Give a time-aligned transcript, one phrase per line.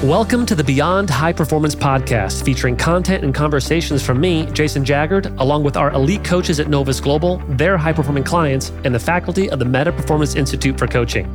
[0.00, 5.38] Welcome to the Beyond High Performance podcast, featuring content and conversations from me, Jason Jaggard,
[5.38, 9.48] along with our elite coaches at Novus Global, their high performing clients, and the faculty
[9.48, 11.26] of the Meta Performance Institute for Coaching.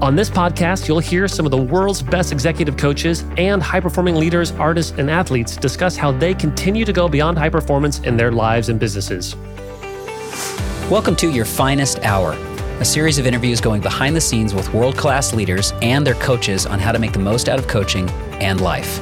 [0.00, 4.14] On this podcast, you'll hear some of the world's best executive coaches and high performing
[4.14, 8.30] leaders, artists, and athletes discuss how they continue to go beyond high performance in their
[8.30, 9.34] lives and businesses.
[10.88, 12.36] Welcome to Your Finest Hour
[12.82, 16.66] a series of interviews going behind the scenes with world class leaders and their coaches
[16.66, 18.10] on how to make the most out of coaching
[18.40, 19.00] and life.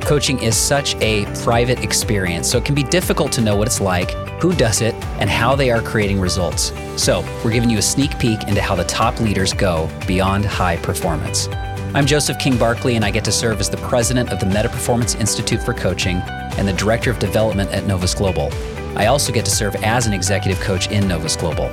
[0.00, 3.80] Coaching is such a private experience, so it can be difficult to know what it's
[3.80, 6.72] like, who does it, and how they are creating results.
[6.96, 10.76] So, we're giving you a sneak peek into how the top leaders go beyond high
[10.76, 11.48] performance.
[11.94, 14.68] I'm Joseph King Barkley, and I get to serve as the president of the Meta
[14.68, 16.18] Performance Institute for Coaching
[16.58, 18.52] and the director of development at Novus Global.
[18.96, 21.72] I also get to serve as an executive coach in Novus Global.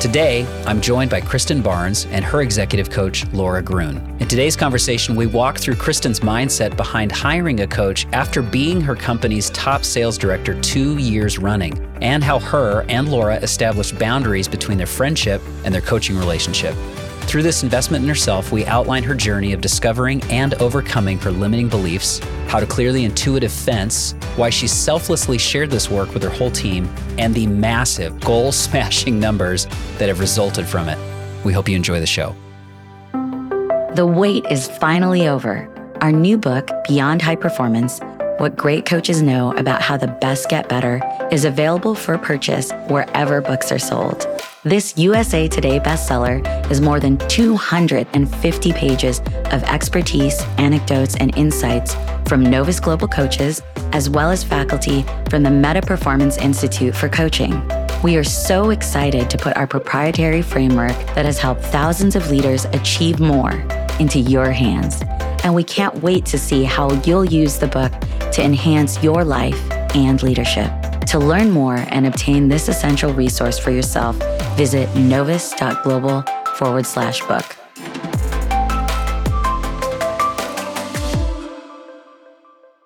[0.00, 3.96] Today, I'm joined by Cristen Barnes and her executive coach, Laura Groen.
[4.20, 8.94] In today's conversation, we walk through Cristen's mindset behind hiring a coach after being her
[8.94, 11.72] company's top sales director two years running,
[12.02, 16.74] and how her and Laura established boundaries between their friendship and their coaching relationship.
[17.26, 21.68] Through this investment in herself, we outline her journey of discovering and overcoming her limiting
[21.68, 26.30] beliefs, how to clear the intuitive fence, why she selflessly shared this work with her
[26.30, 26.88] whole team,
[27.18, 29.66] and the massive goal smashing numbers
[29.98, 30.98] that have resulted from it.
[31.44, 32.34] We hope you enjoy the show.
[33.96, 35.68] The wait is finally over.
[36.02, 37.98] Our new book, Beyond High Performance
[38.38, 43.40] What Great Coaches Know About How the Best Get Better, is available for purchase wherever
[43.40, 44.28] books are sold.
[44.66, 49.20] This USA Today bestseller is more than 250 pages
[49.52, 51.94] of expertise, anecdotes, and insights
[52.26, 57.52] from Novus Global coaches, as well as faculty from the Meta Performance Institute for Coaching.
[58.02, 62.64] We are so excited to put our proprietary framework that has helped thousands of leaders
[62.72, 63.52] achieve more
[64.00, 65.00] into your hands.
[65.44, 67.92] And we can't wait to see how you'll use the book
[68.32, 70.72] to enhance your life and leadership.
[71.06, 74.16] To learn more and obtain this essential resource for yourself,
[74.56, 76.22] visit novus.global
[76.56, 77.44] forward slash book.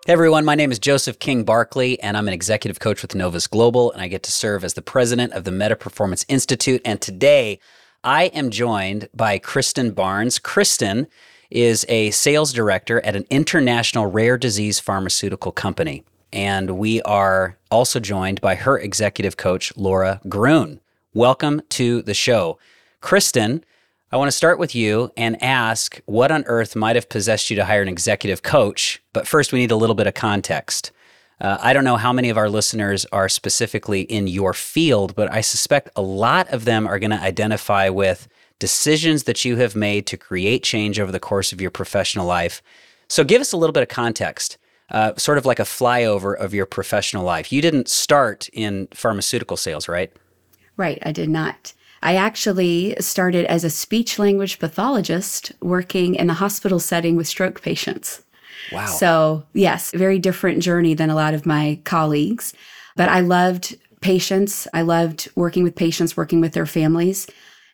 [0.07, 3.47] Hey everyone, my name is Joseph King Barkley, and I'm an executive coach with Novus
[3.47, 6.83] Global, and I get to serve as the president of the Meta Performance Institute.
[6.85, 7.59] And today,
[8.05, 10.39] I am joined by Cristen Barnes.
[10.39, 11.07] Cristen
[11.49, 18.01] is a sales director at an international rare disease pharmaceutical company and we are also
[18.01, 20.81] joined by her executive coach, Laura Groen.
[21.15, 22.59] Welcome to the show.
[23.01, 23.65] Cristen,
[24.13, 27.57] I want to start with you and ask what on earth might have possessed you
[27.57, 29.03] to hire an executive coach.
[29.13, 30.91] But first, we need a little bit of context.
[31.41, 35.33] Uh, I don't know how many of our listeners are specifically in your field, but
[35.33, 39.75] I suspect a lot of them are going to identify with decisions that you have
[39.75, 42.63] made to create change over the course of your professional life.
[43.09, 44.59] So, give us a little bit of context
[44.91, 47.53] uh, sort of like a flyover of your professional life.
[47.53, 50.13] You didn't start in pharmaceutical sales, right?
[50.77, 51.73] Right, I did not.
[52.03, 57.61] I actually started as a speech language pathologist working in the hospital setting with stroke
[57.61, 58.23] patients.
[58.73, 58.87] Wow.
[58.87, 62.55] So, yes, very different journey than a lot of my colleagues.
[62.97, 64.67] But I loved patients.
[64.73, 67.27] I loved working with patients, working with their families.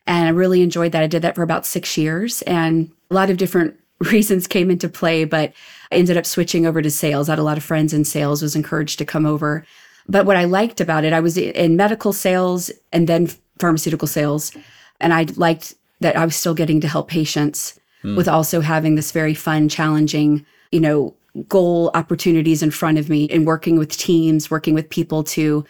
[0.06, 1.02] And I really enjoyed that.
[1.02, 2.42] I did that for about six years.
[2.42, 5.52] And a lot of different reasons came into play, but
[5.90, 7.28] I ended up switching over to sales.
[7.28, 9.64] I had a lot of friends in sales, was encouraged to come over.
[10.08, 14.52] But what I liked about it, I was in medical sales and then pharmaceutical sales.
[15.00, 18.16] And I liked that I was still getting to help patients mm.
[18.16, 21.14] with also having this very fun, challenging, you know,
[21.48, 25.64] goal opportunities in front of me and working with teams, working with people to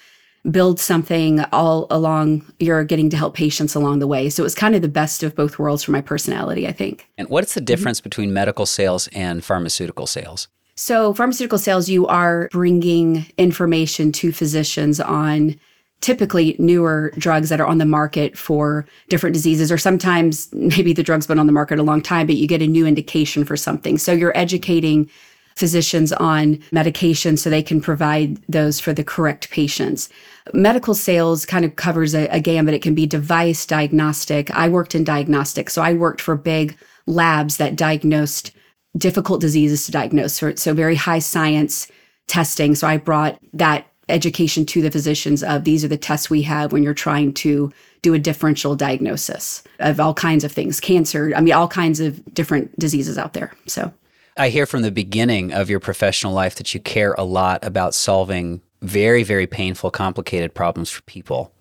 [0.50, 4.54] build something all along you're getting to help patients along the way so it was
[4.54, 7.60] kind of the best of both worlds for my personality i think and what's the
[7.60, 8.04] difference mm-hmm.
[8.08, 15.00] between medical sales and pharmaceutical sales so pharmaceutical sales you are bringing information to physicians
[15.00, 15.58] on
[16.02, 21.02] typically newer drugs that are on the market for different diseases or sometimes maybe the
[21.02, 23.56] drug's been on the market a long time but you get a new indication for
[23.56, 25.10] something so you're educating
[25.56, 30.08] physicians on medication so they can provide those for the correct patients.
[30.52, 32.74] Medical sales kind of covers a, a gamut.
[32.74, 34.50] It can be device diagnostic.
[34.52, 36.76] I worked in diagnostics, so I worked for big
[37.06, 38.52] labs that diagnosed
[38.96, 40.34] difficult diseases to diagnose.
[40.34, 41.90] So, so very high science
[42.26, 42.74] testing.
[42.74, 46.72] So I brought that education to the physicians of these are the tests we have
[46.72, 47.72] when you're trying to
[48.02, 52.24] do a differential diagnosis of all kinds of things, cancer, I mean, all kinds of
[52.32, 53.52] different diseases out there.
[53.66, 53.92] So
[54.36, 57.94] I hear from the beginning of your professional life that you care a lot about
[57.94, 61.52] solving very, very painful, complicated problems for people.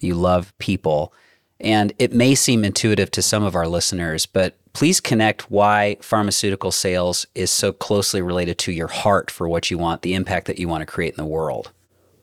[0.00, 1.12] You love people.
[1.60, 6.72] And it may seem intuitive to some of our listeners, but please connect why pharmaceutical
[6.72, 10.58] sales is so closely related to your heart for what you want, the impact that
[10.58, 11.70] you want to create in the world.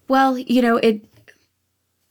[0.07, 1.05] Well, you know, it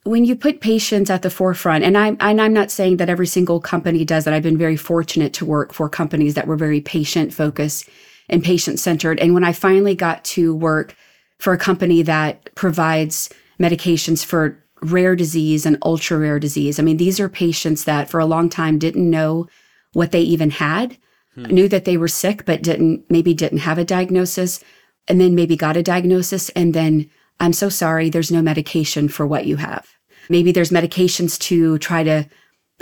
[0.05, 3.27] when you put patients at the forefront, and I'm and I'm not saying that every
[3.27, 4.33] single company does that.
[4.33, 7.89] I've been very fortunate to work for companies that were very patient focused
[8.29, 9.19] and patient centered.
[9.19, 10.95] And when I finally got to work
[11.39, 13.31] for a company that provides
[13.61, 18.21] medications for rare disease and ultra rare disease, I mean, these are patients that for
[18.21, 19.49] a long time didn't know
[19.93, 20.97] what they even had,
[21.35, 21.45] hmm.
[21.45, 24.63] knew that they were sick, but didn't maybe didn't have a diagnosis,
[25.07, 27.11] and then maybe got a diagnosis, and then
[27.41, 29.89] I'm so sorry, there's no medication for what you have.
[30.29, 32.29] Maybe there's medications to try to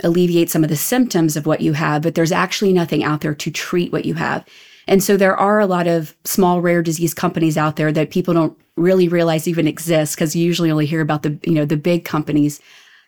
[0.03, 3.35] alleviate some of the symptoms of what you have, but there's actually nothing out there
[3.35, 4.45] to treat what you have.
[4.87, 8.33] And so there are a lot of small rare disease companies out there that people
[8.33, 11.77] don't really realize even exist because you usually only hear about the, you know, the
[11.77, 12.61] big companies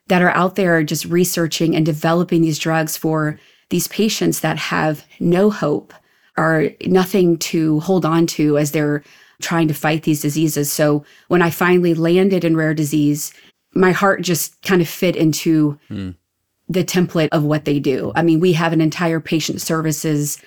[0.07, 3.39] that are out there just researching and developing these drugs for
[3.69, 5.93] these patients that have no hope
[6.37, 9.03] or nothing to hold on to as they're
[9.41, 10.71] trying to fight these diseases.
[10.71, 13.31] So when I finally landed in rare disease,
[13.73, 16.15] my heart just kind of fit into mm.
[16.67, 18.11] the template of what they do.
[18.15, 20.41] I mean, we have an entire patient services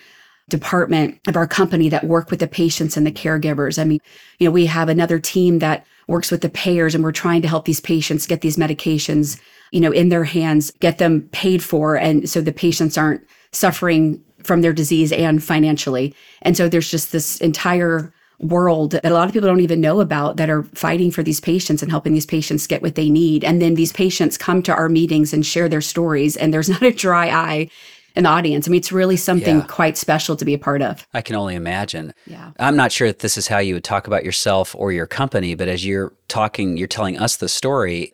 [0.52, 3.80] department of our company that work with the patients and the caregivers.
[3.80, 4.00] I mean,
[4.38, 7.48] you know, we have another team that works with the payers and we're trying to
[7.48, 9.40] help these patients get these medications,
[9.70, 14.22] you know, in their hands, get them paid for and so the patients aren't suffering
[14.44, 16.14] from their disease and financially.
[16.42, 18.12] And so there's just this entire
[18.42, 21.40] world that a lot of people don't even know about that are fighting for these
[21.40, 23.44] patients and helping these patients get what they need.
[23.44, 26.82] And then these patients come to our meetings and share their stories, and there's not
[26.82, 27.70] a dry eye
[28.14, 28.68] the audience.
[28.68, 29.66] I mean, it's really something yeah.
[29.66, 31.06] quite special to be a part of.
[31.14, 32.14] I can only imagine.
[32.26, 32.50] Yeah.
[32.58, 35.54] I'm not sure if this is how you would talk about yourself or your company,
[35.54, 38.12] but as you're talking, you're telling us the story.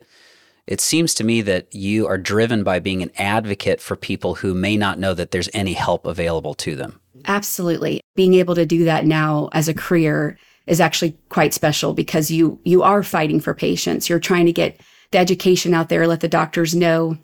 [0.67, 4.53] It seems to me that you are driven by being an advocate for people who
[4.53, 6.99] may not know that there's any help available to them.
[7.25, 8.01] Absolutely.
[8.15, 10.37] Being able to do that now as a career
[10.67, 14.07] is actually quite special because you you are fighting for patients.
[14.07, 14.79] You're trying to get
[15.11, 17.17] the education out there, let the doctors know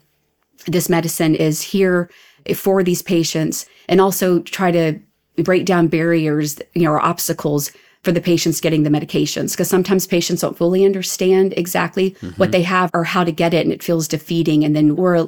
[0.66, 2.10] this medicine is here
[2.54, 5.00] for these patients and also try to
[5.44, 7.72] break down barriers, you know, or obstacles
[8.04, 12.30] for the patients getting the medications because sometimes patients don't fully understand exactly mm-hmm.
[12.36, 15.28] what they have or how to get it and it feels defeating and then we're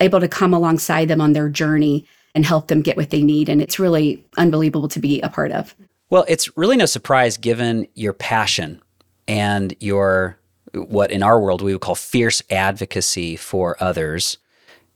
[0.00, 3.48] able to come alongside them on their journey and help them get what they need.
[3.48, 5.74] And it's really unbelievable to be a part of.
[6.10, 8.80] Well, it's really no surprise given your passion
[9.28, 10.38] and your,
[10.74, 14.38] what in our world we would call fierce advocacy for others,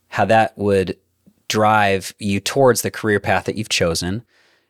[0.09, 0.97] how that would
[1.57, 4.23] drive you towards the career path that you've chosen.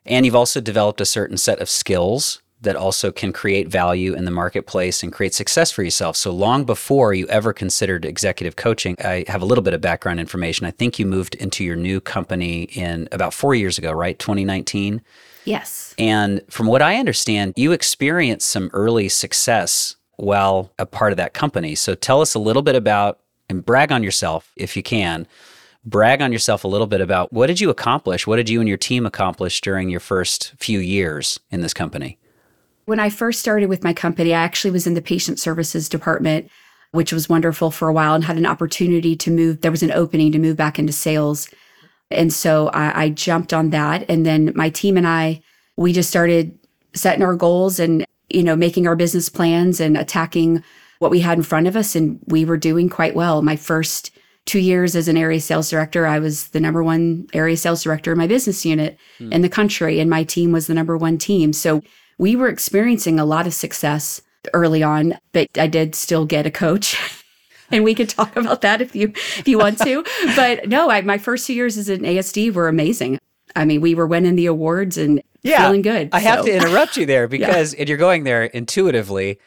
[0.05, 4.25] And you've also developed a certain set of skills that also can create value in
[4.25, 6.17] the marketplace and create success for yourself.
[6.17, 10.21] So long before you ever considered executive coaching, I have a little bit of background
[10.21, 10.65] information.
[10.65, 14.19] I think you moved into your new company in about 4 years ago, right?
[14.19, 15.03] 2019.
[15.45, 15.95] Yes.
[15.99, 21.35] And from what I understand, you experienced some early success while a part of that
[21.35, 21.75] company.
[21.75, 23.19] So tell us a little bit about
[23.49, 25.27] and brag on yourself if you can.
[25.87, 28.27] Brag on yourself a little bit about what did you accomplish?
[28.27, 32.19] What did you and your team accomplish during your first few years in this company?
[32.87, 36.51] When I first started with my company, I actually was in the patient services department,
[36.91, 39.61] which was wonderful for a while and had an opportunity to move.
[39.61, 41.49] There was an opening to move back into sales.
[42.11, 44.05] And so I, I jumped on that.
[44.09, 45.41] And then my team and I,
[45.77, 46.59] we just started
[46.95, 50.65] setting our goals and, you know, making our business plans and attacking
[50.99, 51.95] what we had in front of us.
[51.95, 53.41] And we were doing quite well.
[53.41, 54.11] My first
[54.47, 58.13] two years as an area sales director, I was the number one area sales director
[58.13, 59.33] in my business unit hmm.
[59.33, 61.53] in the country, and my team was the number one team.
[61.53, 61.83] So
[62.19, 64.23] we were experiencing a lot of success
[64.55, 66.97] early on, but I did still get a coach.
[67.71, 70.05] and we could talk about that if you if you want to.
[70.37, 73.19] but no, I, my first two years as an ASD were amazing.
[73.55, 76.11] I mean, we were winning the awards and yeah, feeling good.
[76.13, 76.29] I so.
[76.29, 77.85] have to interrupt you there because yeah.
[77.87, 79.39] you're going there intuitively.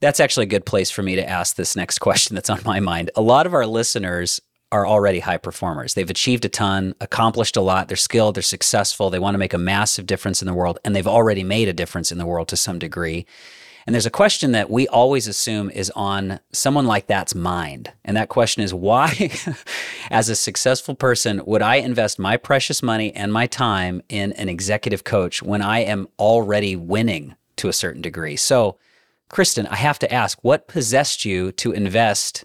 [0.00, 2.80] That's actually a good place for me to ask this next question that's on my
[2.80, 3.10] mind.
[3.16, 4.40] A lot of our listeners
[4.72, 5.94] are already high performers.
[5.94, 9.54] They've achieved a ton, accomplished a lot, they're skilled, they're successful, they want to make
[9.54, 12.48] a massive difference in the world, and they've already made a difference in the world
[12.48, 13.26] to some degree.
[13.86, 17.92] And there's a question that we always assume is on someone like that's mind.
[18.04, 19.30] And that question is why,
[20.10, 24.48] as a successful person, would I invest my precious money and my time in an
[24.48, 28.34] executive coach when I am already winning to a certain degree?
[28.34, 28.76] So,
[29.28, 32.44] Cristen, I have to ask, what possessed you to invest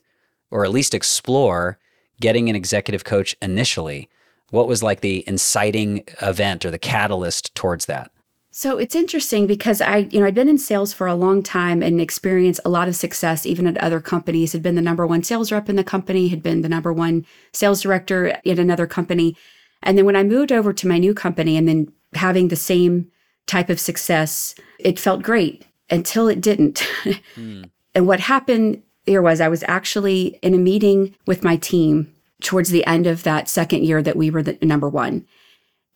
[0.50, 1.78] or at least explore
[2.20, 4.10] getting an executive coach initially?
[4.50, 8.12] What was like the inciting event or the catalyst towards that?
[8.54, 11.82] So it's interesting because I, you know, I'd been in sales for a long time
[11.82, 14.52] and experienced a lot of success even at other companies.
[14.52, 17.26] Had been the number one sales rep in the company, had been the number one
[17.54, 19.38] sales director at another company.
[19.82, 23.10] And then when I moved over to my new company and then having the same
[23.48, 26.88] type of success, it felt great until it didn't.
[27.36, 27.70] mm.
[27.94, 32.70] And what happened there was I was actually in a meeting with my team towards
[32.70, 35.26] the end of that second year that we were the number one.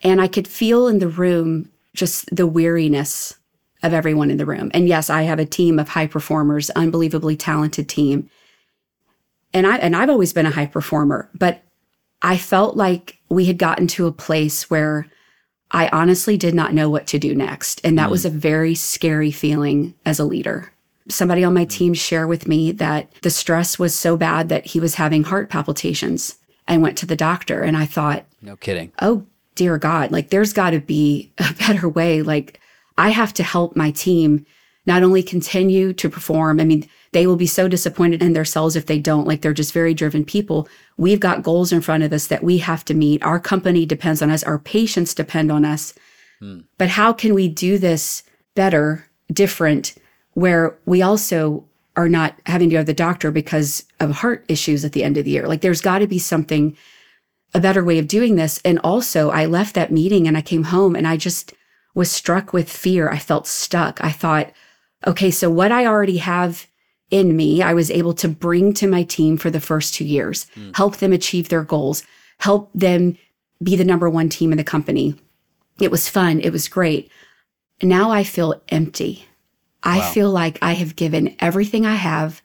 [0.02, 3.36] And I could feel in the room just the weariness
[3.84, 4.72] of everyone in the room.
[4.74, 8.30] And yes, I have a team of high performers, unbelievably talented team.
[9.54, 11.64] And I and I've always been a high performer, but
[12.22, 15.08] I felt like we had gotten to a place where
[15.72, 17.82] I honestly did not know what to do next.
[17.84, 18.12] And that mm.
[18.12, 20.72] was a very scary feeling as a leader.
[21.08, 24.80] Somebody on my team shared with me that the stress was so bad that he
[24.80, 27.62] was having heart palpitations and went to the doctor.
[27.62, 28.92] And I thought, no kidding.
[29.02, 32.22] Oh, dear God, like there's got to be a better way.
[32.22, 32.60] Like
[32.98, 34.46] I have to help my team
[34.86, 38.88] not only continue to perform, I mean, they will be so disappointed in themselves if
[38.88, 39.26] they don't.
[39.26, 40.68] Like they're just very driven people.
[40.98, 43.24] We've got goals in front of us that we have to meet.
[43.24, 45.94] Our company depends on us, our patients depend on us.
[46.42, 46.60] Hmm.
[46.78, 49.96] But how can we do this better, different,
[50.34, 51.64] where we also
[51.96, 55.16] are not having to go to the doctor because of heart issues at the end
[55.16, 55.48] of the year?
[55.48, 56.76] Like there's got to be something,
[57.54, 58.60] a better way of doing this.
[58.66, 61.54] And also, I left that meeting and I came home and I just,
[61.94, 63.10] was struck with fear.
[63.10, 64.04] I felt stuck.
[64.04, 64.52] I thought,
[65.08, 66.68] okay, so what I already have
[67.12, 70.48] in me, I was able to bring to my team for the first two years,
[70.56, 70.76] mm.
[70.76, 72.04] help them achieve their goals,
[72.40, 73.18] help them
[73.62, 75.16] be the number one team in the company.
[75.80, 76.40] It was fun.
[76.40, 77.12] It was great.
[77.82, 79.26] Now I feel empty.
[79.84, 80.12] I wow.
[80.12, 82.42] feel like I have given everything I have.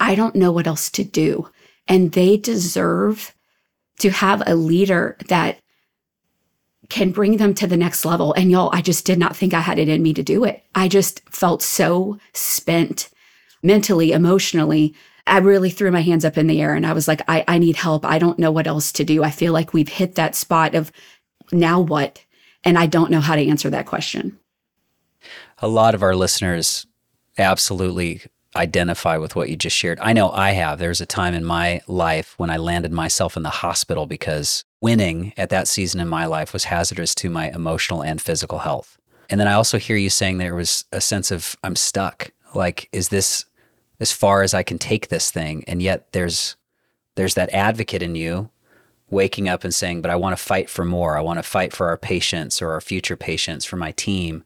[0.00, 1.48] I don't know what else to do.
[1.86, 3.34] And they deserve
[4.00, 5.58] to have a leader that
[6.88, 8.32] can bring them to the next level.
[8.32, 10.64] And y'all, I just did not think I had it in me to do it.
[10.74, 13.10] I just felt so spent
[13.62, 14.94] mentally, emotionally.
[15.26, 17.58] I really threw my hands up in the air and I was like, I, I
[17.58, 18.04] need help.
[18.04, 19.22] I don't know what else to do.
[19.22, 20.90] I feel like we've hit that spot of
[21.52, 22.24] now what?
[22.64, 24.38] And I don't know how to answer that question.
[25.58, 26.86] A lot of our listeners
[27.36, 28.22] absolutely
[28.56, 29.98] identify with what you just shared.
[30.00, 30.78] I know I have.
[30.78, 35.32] There's a time in my life when I landed myself in the hospital because winning
[35.36, 38.98] at that season in my life was hazardous to my emotional and physical health.
[39.30, 42.32] And then I also hear you saying there was a sense of I'm stuck.
[42.54, 43.44] Like, is this
[44.00, 45.64] as far as I can take this thing?
[45.66, 46.56] And yet there's
[47.16, 48.50] there's that advocate in you
[49.10, 51.16] waking up and saying, but I want to fight for more.
[51.16, 54.44] I want to fight for our patients or our future patients, for my team.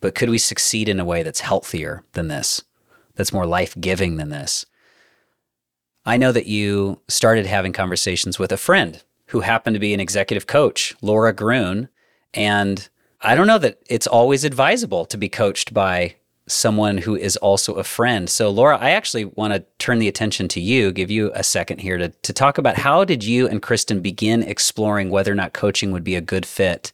[0.00, 2.62] But could we succeed in a way that's healthier than this?
[3.14, 4.66] That's more life giving than this?
[6.04, 10.00] I know that you started having conversations with a friend who happened to be an
[10.00, 11.88] executive coach, Laura Groen.
[12.34, 12.86] And
[13.22, 17.74] I don't know that it's always advisable to be coached by someone who is also
[17.74, 18.28] a friend.
[18.28, 21.78] So, Laura, I actually want to turn the attention to you, give you a second
[21.78, 25.54] here to, to talk about how did you and Cristen begin exploring whether or not
[25.54, 26.92] coaching would be a good fit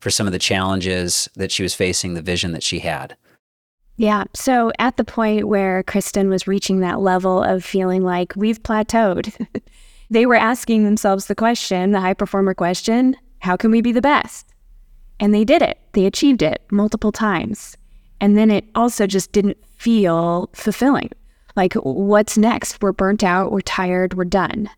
[0.00, 3.16] for some of the challenges that she was facing, the vision that she had?
[3.96, 4.24] Yeah.
[4.34, 9.46] So, at the point where Cristen was reaching that level of feeling like we've plateaued,
[10.10, 14.02] they were asking themselves the question, the high performer question, how can we be the
[14.02, 14.46] best?
[15.18, 15.78] And they did it.
[15.92, 17.76] They achieved it multiple times.
[18.20, 21.10] And then it also just didn't feel fulfilling.
[21.54, 22.82] Like, what's next?
[22.82, 24.68] We're burnt out, we're tired, we're done.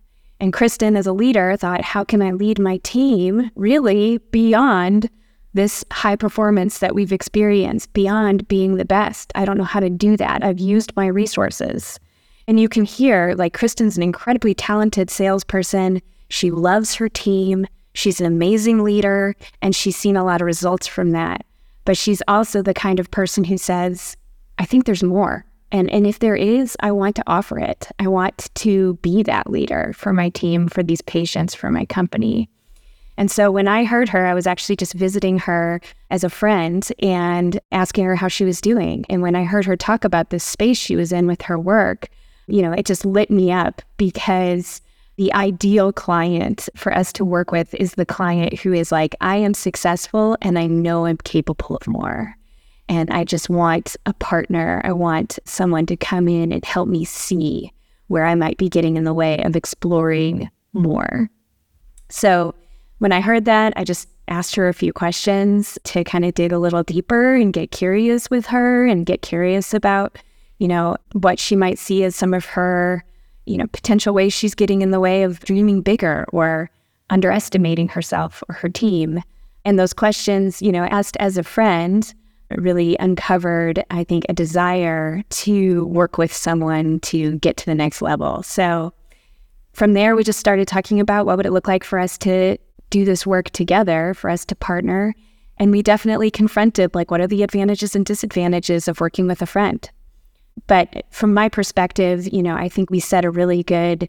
[0.41, 5.11] And Cristen, as a leader, thought, how can I lead my team really beyond
[5.55, 9.33] this high performance that we've experienced, beyond being the best?
[9.35, 10.45] I don't know how to do that.
[10.45, 11.99] I've used my resources.
[12.47, 16.01] And you can hear like Cristen's an incredibly talented salesperson.
[16.29, 17.67] She loves her team.
[17.95, 21.45] She's an amazing leader, and she's seen a lot of results from that.
[21.89, 24.15] But she's also the kind of person who says,
[24.59, 25.47] I think there's more.
[25.73, 27.89] And, and if there is, I want to offer it.
[27.99, 32.51] I want to be that leader for my team, for these patients, for my company.
[33.17, 35.81] And so when I heard her, I was actually just visiting her
[36.11, 39.07] as a friend and asking her how she was doing.
[39.09, 42.11] And when I heard her talk about this space she was in with her work,
[42.49, 44.83] you know, it just lit me up because
[45.19, 49.37] the ideal client for us to work with is the client who is like, I
[49.37, 52.37] am successful and I know I'm capable of more.
[52.89, 54.81] And I just want a partner.
[54.85, 57.73] I want someone to come in and help me see
[58.07, 61.29] where I might be getting in the way of exploring more.
[62.09, 62.55] So
[62.99, 66.53] when I heard that, I just asked her a few questions to kind of dig
[66.53, 70.17] a little deeper and get curious with her and get curious about
[70.59, 73.05] you know, what she might see as some of her,
[73.49, 76.71] you know, potential ways she's getting in the way of dreaming bigger or
[77.11, 79.23] underestimating herself or her team.
[79.65, 82.13] And those questions, you know, asked as a friend,
[82.57, 88.01] really uncovered, I think, a desire to work with someone to get to the next
[88.01, 88.43] level.
[88.43, 88.93] So
[89.73, 92.57] from there, we just started talking about what would it look like for us to
[92.91, 95.15] do this work together, for us to partner.
[95.59, 99.47] And we definitely confronted like, what are the advantages and disadvantages of working with a
[99.47, 99.89] friend?
[100.67, 104.09] But from my perspective, you know, I think we set a really good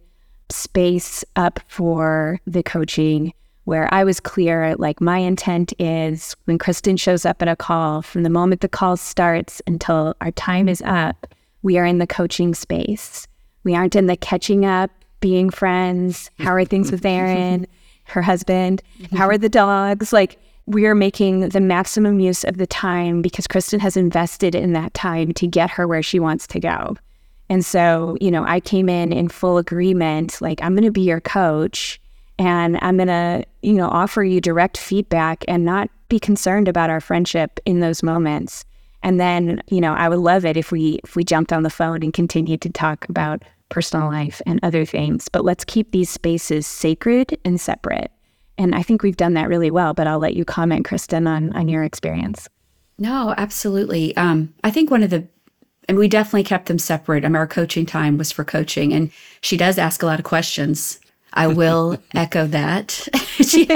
[0.49, 3.33] space up for the coaching
[3.65, 8.01] where I was clear like my intent is when Cristen shows up at a call,
[8.01, 11.27] from the moment the call starts until our time is up,
[11.61, 13.27] we are in the coaching space.
[13.63, 14.89] We aren't in the catching up,
[15.19, 16.31] being friends.
[16.39, 17.67] How are things with Aaron,
[18.05, 18.81] her husband?
[19.15, 20.11] How are the dogs?
[20.11, 20.39] Like,
[20.69, 24.93] we are making the maximum use of the time because Cristen has invested in that
[24.93, 26.95] time to get her where she wants to go.
[27.49, 31.01] And so, you know, I came in in full agreement like, I'm going to be
[31.01, 31.99] your coach
[32.37, 36.91] and I'm going to, you know, offer you direct feedback and not be concerned about
[36.91, 38.63] our friendship in those moments.
[39.01, 41.71] And then, you know, I would love it if we if we jumped on the
[41.71, 46.11] phone and continued to talk about personal life and other things, but let's keep these
[46.11, 48.11] spaces sacred and separate.
[48.59, 51.55] And I think we've done that really well, but I'll let you comment Cristen on
[51.55, 52.47] on your experience.
[52.99, 54.15] No, absolutely.
[54.17, 55.25] Um, I think one of the
[55.87, 57.25] and we definitely kept them separate.
[57.25, 59.11] I mean, our coaching time was for coaching, and
[59.41, 60.99] she does ask a lot of questions.
[61.33, 63.07] I will echo that.
[63.41, 63.67] she,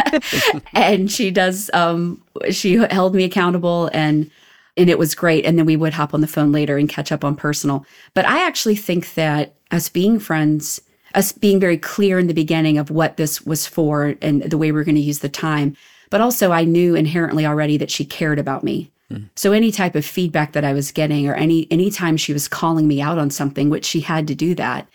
[0.73, 1.71] and she does.
[1.73, 2.21] Um,
[2.51, 4.29] she held me accountable, and
[4.77, 5.45] and it was great.
[5.45, 7.85] And then we would hop on the phone later and catch up on personal.
[8.13, 10.81] But I actually think that us being friends,
[11.13, 14.72] us being very clear in the beginning of what this was for and the way
[14.72, 15.75] we are going to use the time,
[16.10, 18.91] but also I knew inherently already that she cared about me.
[19.10, 19.24] Hmm.
[19.36, 22.48] So any type of feedback that I was getting or any any time she was
[22.48, 24.88] calling me out on something, which she had to do that,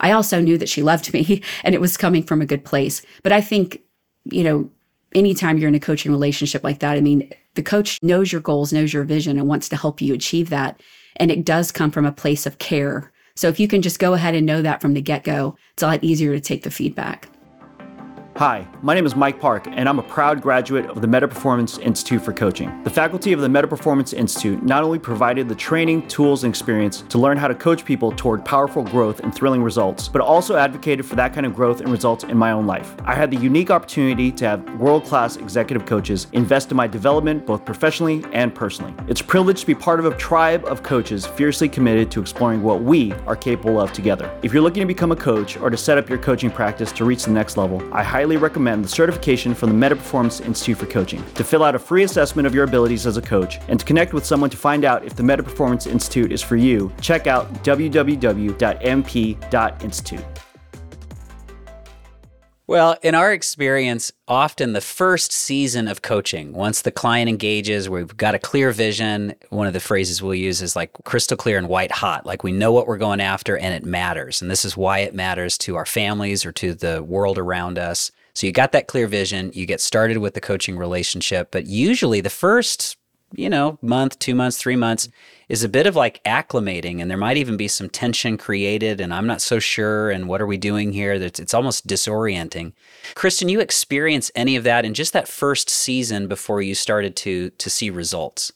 [0.00, 3.02] I also knew that she loved me and it was coming from a good place.
[3.22, 3.80] But I think,
[4.24, 4.70] you know,
[5.14, 8.72] anytime you're in a coaching relationship like that, I mean, the coach knows your goals,
[8.72, 10.80] knows your vision, and wants to help you achieve that.
[11.16, 13.12] And it does come from a place of care.
[13.40, 15.82] So if you can just go ahead and know that from the get go, it's
[15.82, 17.29] a lot easier to take the feedback.
[18.36, 21.76] Hi, my name is Mike Park, and I'm a proud graduate of the Meta Performance
[21.76, 22.82] Institute for Coaching.
[22.84, 27.02] The faculty of the Meta Performance Institute not only provided the training, tools, and experience
[27.10, 31.04] to learn how to coach people toward powerful growth and thrilling results, but also advocated
[31.04, 32.94] for that kind of growth and results in my own life.
[33.04, 37.44] I had the unique opportunity to have world class executive coaches invest in my development
[37.44, 38.94] both professionally and personally.
[39.06, 42.62] It's a privilege to be part of a tribe of coaches fiercely committed to exploring
[42.62, 44.34] what we are capable of together.
[44.42, 47.04] If you're looking to become a coach or to set up your coaching practice to
[47.04, 50.86] reach the next level, I highly recommend the certification from the Meta Performance Institute for
[50.86, 51.24] Coaching.
[51.34, 54.12] To fill out a free assessment of your abilities as a coach and to connect
[54.12, 57.52] with someone to find out if the Meta Performance Institute is for you, check out
[57.64, 58.50] www.mp.institute.
[62.70, 68.16] Well, in our experience, often the first season of coaching, once the client engages, we've
[68.16, 69.34] got a clear vision.
[69.48, 72.52] One of the phrases we'll use is like crystal clear and white hot, like we
[72.52, 74.40] know what we're going after and it matters.
[74.40, 78.12] And this is why it matters to our families or to the world around us.
[78.34, 82.20] So you got that clear vision, you get started with the coaching relationship, but usually
[82.20, 82.96] the first,
[83.34, 85.08] you know, month, 2 months, 3 months
[85.50, 89.12] is a bit of like acclimating and there might even be some tension created and
[89.12, 91.12] I'm not so sure and what are we doing here?
[91.14, 92.72] It's, it's almost disorienting.
[93.16, 97.50] Cristen, you experience any of that in just that first season before you started to
[97.50, 98.52] to see results?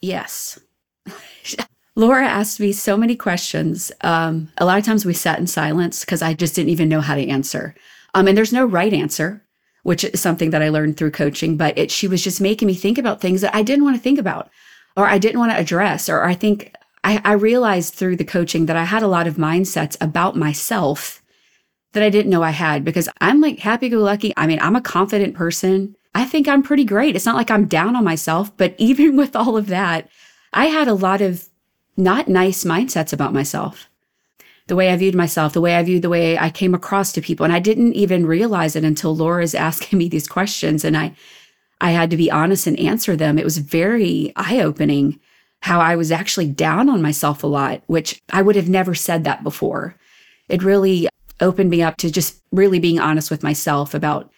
[0.00, 0.58] Yes.
[1.96, 3.92] Laura asked me so many questions.
[4.00, 7.02] Um, a lot of times we sat in silence because I just didn't even know
[7.02, 7.74] how to answer.
[8.14, 9.44] Um, and there's no right answer,
[9.82, 12.74] which is something that I learned through coaching, but it, she was just making me
[12.74, 14.50] think about things that I didn't want to think about
[14.96, 16.08] or I didn't want to address.
[16.08, 16.74] Or I think
[17.04, 21.22] I, I realized through the coaching that I had a lot of mindsets about myself
[21.92, 24.32] that I didn't know I had because I'm like happy go lucky.
[24.36, 25.96] I mean, I'm a confident person.
[26.14, 27.16] I think I'm pretty great.
[27.16, 30.08] It's not like I'm down on myself, but even with all of that,
[30.52, 31.48] I had a lot of
[31.96, 33.88] not nice mindsets about myself
[34.68, 37.20] the way I viewed myself, the way I viewed the way I came across to
[37.20, 37.44] people.
[37.44, 41.14] And I didn't even realize it until Laura's asking me these questions and I
[41.82, 43.38] I had to be honest and answer them.
[43.38, 45.20] It was very eye-opening
[45.60, 49.24] how I was actually down on myself a lot, which I would have never said
[49.24, 49.94] that before.
[50.48, 51.08] It really
[51.40, 54.32] opened me up to just really being honest with myself about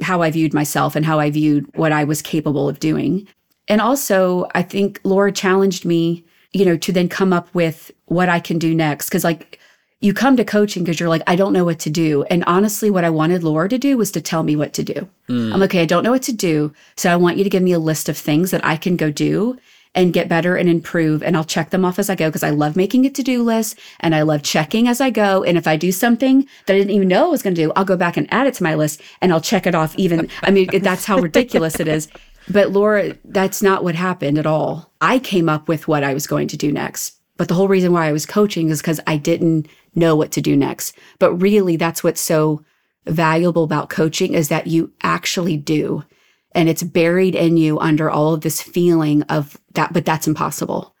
[0.00, 3.26] how I viewed myself and how I viewed what I was capable of doing.
[3.66, 8.28] And also, I think Laura challenged me you know, to then come up with what
[8.28, 9.10] I can do next.
[9.10, 9.58] Cause like
[10.00, 12.24] you come to coaching because you're like, I don't know what to do.
[12.24, 15.08] And honestly, what I wanted Laura to do was to tell me what to do.
[15.28, 15.52] Mm.
[15.52, 16.72] I'm like, okay, I don't know what to do.
[16.96, 19.10] So I want you to give me a list of things that I can go
[19.10, 19.58] do
[19.94, 21.22] and get better and improve.
[21.22, 23.42] And I'll check them off as I go because I love making a to do
[23.42, 25.42] list and I love checking as I go.
[25.44, 27.72] And if I do something that I didn't even know I was going to do,
[27.76, 30.28] I'll go back and add it to my list and I'll check it off even.
[30.42, 32.08] I mean, that's how ridiculous it is.
[32.50, 34.92] But Laura, that's not what happened at all.
[35.00, 37.18] I came up with what I was going to do next.
[37.36, 40.40] But the whole reason why I was coaching is because I didn't know what to
[40.40, 40.96] do next.
[41.18, 42.64] But really, that's what's so
[43.06, 46.04] valuable about coaching is that you actually do.
[46.52, 50.94] And it's buried in you under all of this feeling of that, but that's impossible.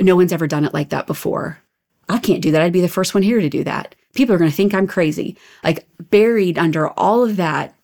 [0.00, 1.58] No one's ever done it like that before.
[2.08, 2.62] I can't do that.
[2.62, 3.94] I'd be the first one here to do that.
[4.14, 5.36] People are going to think I'm crazy.
[5.62, 7.74] Like buried under all of that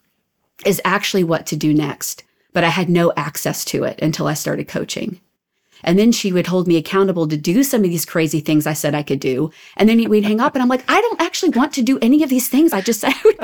[0.65, 2.25] is actually what to do next.
[2.55, 5.21] But I had no access to it until I started coaching.
[5.83, 8.73] And then she would hold me accountable to do some of these crazy things I
[8.73, 9.51] said I could do.
[9.77, 12.23] And then we'd hang up and I'm like, I don't actually want to do any
[12.23, 13.41] of these things I just said I would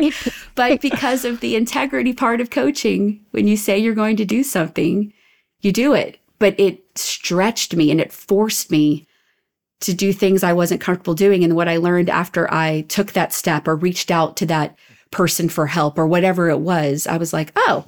[0.00, 0.12] do.
[0.54, 4.42] but because of the integrity part of coaching, when you say you're going to do
[4.42, 5.12] something,
[5.60, 6.18] you do it.
[6.38, 9.06] But it stretched me and it forced me
[9.80, 11.44] to do things I wasn't comfortable doing.
[11.44, 14.76] And what I learned after I took that step or reached out to that
[15.10, 17.84] person for help or whatever it was, I was like, oh,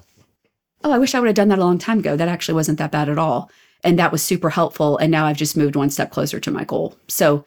[0.83, 2.17] oh, I wish I would have done that a long time ago.
[2.17, 3.51] That actually wasn't that bad at all.
[3.85, 4.97] And that was super helpful.
[4.97, 6.97] And now I've just moved one step closer to my goal.
[7.09, 7.45] So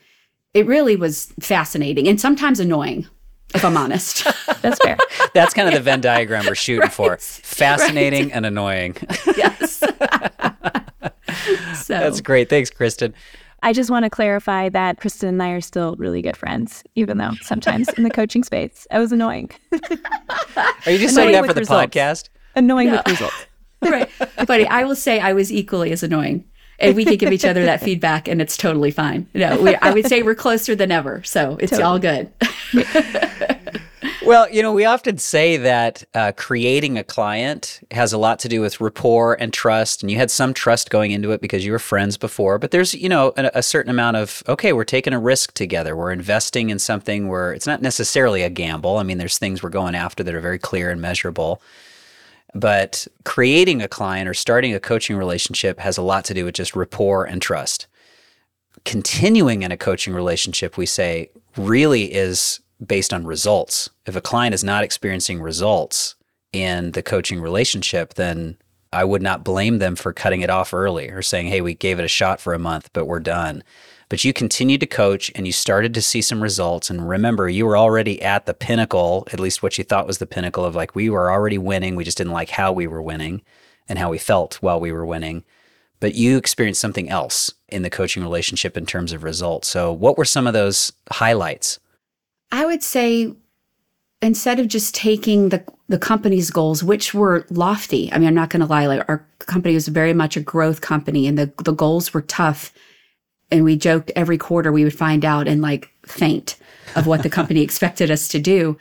[0.53, 3.07] it really was fascinating and sometimes annoying,
[3.53, 4.25] if I'm honest.
[4.61, 4.97] That's fair.
[5.33, 7.17] That's kind of the Venn diagram we're shooting right, for.
[7.17, 8.35] Fascinating right.
[8.35, 8.95] and annoying.
[9.37, 9.71] yes.
[11.75, 12.49] so That's great.
[12.49, 13.13] Thanks, Cristen.
[13.63, 17.17] I just want to clarify that Cristen and I are still really good friends, even
[17.17, 19.49] though sometimes in the coaching space I was annoying.
[19.73, 21.87] are you just saying that for the results.
[21.87, 22.29] podcast?
[22.55, 22.97] Annoying no.
[22.97, 23.45] with results.
[23.81, 24.09] right.
[24.47, 26.45] Buddy, I will say I was equally as annoying.
[26.79, 29.27] And we can give each other that feedback and it's totally fine.
[29.33, 31.23] No, we, I would say we're closer than ever.
[31.23, 31.83] So it's totally.
[31.83, 32.31] all good.
[34.25, 38.49] well, you know, we often say that uh, creating a client has a lot to
[38.49, 40.03] do with rapport and trust.
[40.03, 42.59] And you had some trust going into it because you were friends before.
[42.59, 45.95] But there's, you know, a, a certain amount of, okay, we're taking a risk together.
[45.95, 48.97] We're investing in something where it's not necessarily a gamble.
[48.97, 51.61] I mean, there's things we're going after that are very clear and measurable.
[52.59, 56.55] But creating a client or starting a coaching relationship has a lot to do with
[56.55, 57.85] just rapport and trust.
[58.83, 63.91] Continuing in a coaching relationship, we say, really is based on results.
[64.07, 66.15] If a client is not experiencing results
[66.51, 68.57] in the coaching relationship, then
[68.91, 71.99] I would not blame them for cutting it off early or saying, hey, we gave
[71.99, 73.63] it a shot for a month, but we're done.
[74.09, 76.89] But you continued to coach and you started to see some results.
[76.89, 80.25] And remember, you were already at the pinnacle, at least what you thought was the
[80.25, 81.95] pinnacle of like, we were already winning.
[81.95, 83.41] We just didn't like how we were winning
[83.89, 85.43] and how we felt while we were winning.
[85.99, 89.67] But you experienced something else in the coaching relationship in terms of results.
[89.67, 91.79] So, what were some of those highlights?
[92.51, 93.33] I would say
[94.21, 98.11] instead of just taking the the company's goals, which were lofty.
[98.11, 98.87] I mean, I'm not going to lie.
[98.87, 102.73] Like our company was very much a growth company, and the the goals were tough
[103.51, 106.57] and we joked every quarter we would find out and like faint
[106.95, 108.77] of what the company expected us to do.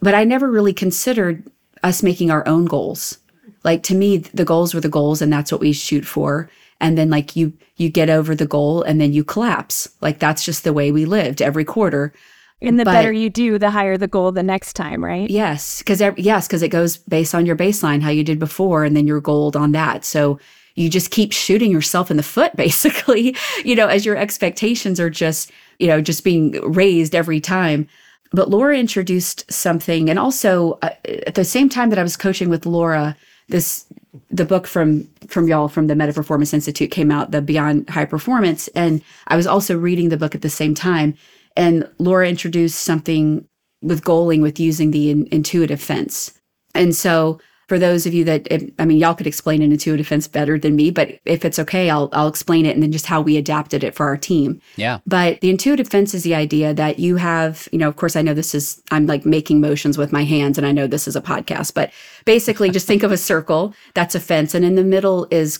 [0.00, 1.44] But I never really considered
[1.82, 3.18] us making our own goals.
[3.64, 6.50] Like to me, the goals were the goals and that's what we shoot for.
[6.80, 9.88] And then like you, you get over the goal and then you collapse.
[10.00, 12.12] Like that's just the way we lived every quarter.
[12.60, 15.28] And the but, better you do, the higher the goal the next time, right?
[15.28, 18.96] Yes, because yes, because it goes based on your baseline, how you did before, and
[18.96, 20.04] then your gold on that.
[20.04, 20.38] So
[20.74, 25.10] you just keep shooting yourself in the foot basically you know as your expectations are
[25.10, 27.88] just you know just being raised every time.
[28.34, 32.48] But laura introduced something and also uh, at the same time that i was coaching
[32.48, 33.14] with laura
[33.48, 33.84] this
[34.30, 38.06] the book from from y'all from the meta performance institute came out the beyond high
[38.06, 41.14] performance and i was also reading the book at the same time
[41.58, 43.46] and laura introduced something
[43.82, 46.32] with goaling with using the in, intuitive fence.
[46.74, 47.40] And so
[47.72, 48.46] for those of you that
[48.78, 51.88] I mean, y'all could explain an intuitive fence better than me, but if it's okay,
[51.88, 54.60] I'll I'll explain it and then just how we adapted it for our team.
[54.76, 54.98] Yeah.
[55.06, 58.20] But the intuitive fence is the idea that you have, you know, of course I
[58.20, 61.16] know this is I'm like making motions with my hands and I know this is
[61.16, 61.90] a podcast, but
[62.26, 65.58] basically just think of a circle that's a fence and in the middle is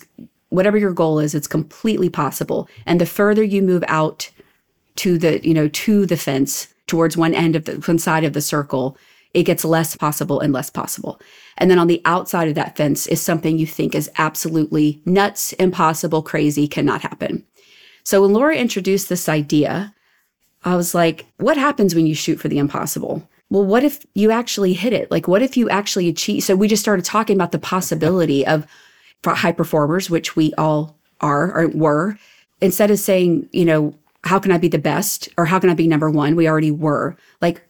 [0.50, 2.68] whatever your goal is, it's completely possible.
[2.84, 4.30] And the further you move out
[4.96, 8.34] to the, you know, to the fence towards one end of the one side of
[8.34, 8.98] the circle,
[9.34, 11.20] it gets less possible and less possible.
[11.58, 15.52] And then on the outside of that fence is something you think is absolutely nuts,
[15.54, 17.44] impossible, crazy, cannot happen.
[18.04, 19.94] So when Laura introduced this idea,
[20.64, 23.28] I was like, what happens when you shoot for the impossible?
[23.50, 25.10] Well, what if you actually hit it?
[25.10, 26.42] Like, what if you actually achieve?
[26.42, 28.66] So we just started talking about the possibility of
[29.24, 32.18] high performers, which we all are or were,
[32.60, 35.74] instead of saying, you know, how can I be the best or how can I
[35.74, 36.36] be number one?
[36.36, 37.16] We already were.
[37.40, 37.62] Like,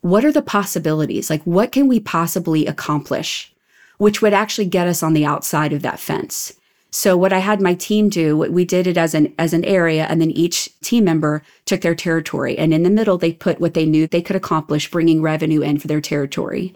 [0.00, 1.30] what are the possibilities?
[1.30, 3.52] Like, what can we possibly accomplish,
[3.98, 6.54] which would actually get us on the outside of that fence?
[6.92, 10.06] So what I had my team do, we did it as an as an area,
[10.06, 13.74] and then each team member took their territory, and in the middle they put what
[13.74, 16.74] they knew they could accomplish, bringing revenue in for their territory.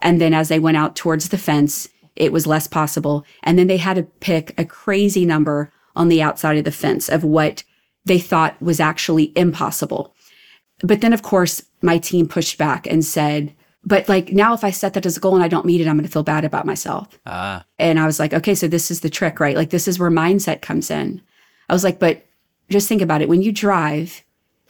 [0.00, 3.68] And then as they went out towards the fence, it was less possible, and then
[3.68, 7.62] they had to pick a crazy number on the outside of the fence of what
[8.04, 10.12] they thought was actually impossible
[10.82, 14.70] But then, of course, my team pushed back and said, but like now, if I
[14.70, 16.44] set that as a goal and I don't meet it, I'm going to feel bad
[16.44, 17.18] about myself.
[17.26, 17.64] Ah.
[17.78, 19.56] And I was like, okay, so this is the trick, right?
[19.56, 21.20] Like, this is where mindset comes in.
[21.68, 22.24] I was like, but
[22.70, 23.28] just think about it.
[23.28, 24.22] When you drive,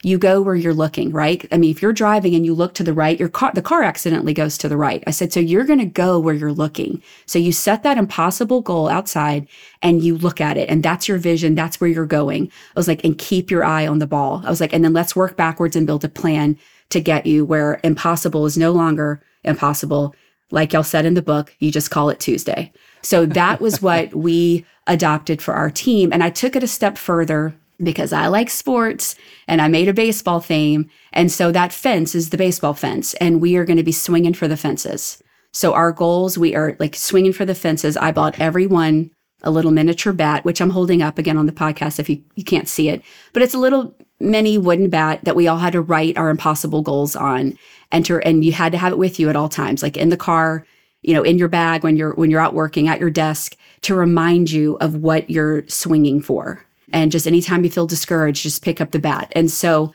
[0.03, 1.47] you go where you're looking, right?
[1.49, 3.83] I mean, if you're driving and you look to the right, your car, the car
[3.83, 5.01] accidentally goes to the right.
[5.07, 7.01] I said, so you're going to go where you're looking.
[7.25, 9.47] So you set that impossible goal outside
[9.81, 11.55] and you look at it and that's your vision.
[11.55, 12.51] That's where you're going.
[12.75, 14.41] I was like, and keep your eye on the ball.
[14.45, 17.45] I was like, and then let's work backwards and build a plan to get you
[17.45, 20.13] where impossible is no longer impossible.
[20.51, 22.73] Like y'all said in the book, you just call it Tuesday.
[23.03, 26.11] So that was what we adopted for our team.
[26.11, 29.15] And I took it a step further because I like sports
[29.47, 30.89] and I made a baseball theme.
[31.11, 34.33] And so that fence is the baseball fence, and we are going to be swinging
[34.33, 35.21] for the fences.
[35.51, 37.95] So our goals, we are like swinging for the fences.
[37.95, 39.11] I bought everyone
[39.43, 42.43] a little miniature bat, which I'm holding up again on the podcast if you, you
[42.43, 45.81] can't see it, but it's a little mini wooden bat that we all had to
[45.81, 47.57] write our impossible goals on
[47.91, 50.17] enter and you had to have it with you at all times like in the
[50.17, 50.65] car
[51.01, 53.93] you know in your bag when you're when you're out working at your desk to
[53.93, 58.79] remind you of what you're swinging for and just anytime you feel discouraged just pick
[58.79, 59.93] up the bat and so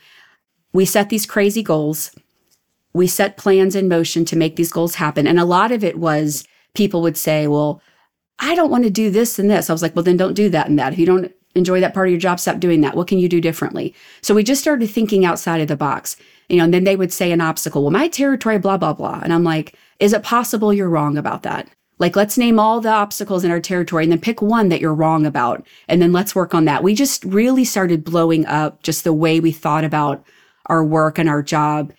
[0.73, 2.11] we set these crazy goals
[2.93, 5.97] we set plans in motion to make these goals happen and a lot of it
[5.97, 7.81] was people would say well
[8.37, 10.49] i don't want to do this and this i was like well then don't do
[10.49, 12.95] that and that if you don't enjoy that part of your job, stop doing that.
[12.95, 13.93] What can you do differently?
[14.21, 16.15] So we just started thinking outside of the box,
[16.47, 19.19] you know, and then they would say an obstacle, well, my territory, blah, blah, blah.
[19.23, 21.69] And I'm like, is it possible you're wrong about that?
[21.99, 24.93] Like, let's name all the obstacles in our territory and then pick one that you're
[24.93, 25.65] wrong about.
[25.87, 26.81] And then let's work on that.
[26.81, 30.25] We just really started blowing up just the way we thought about
[30.67, 31.91] our work and our job.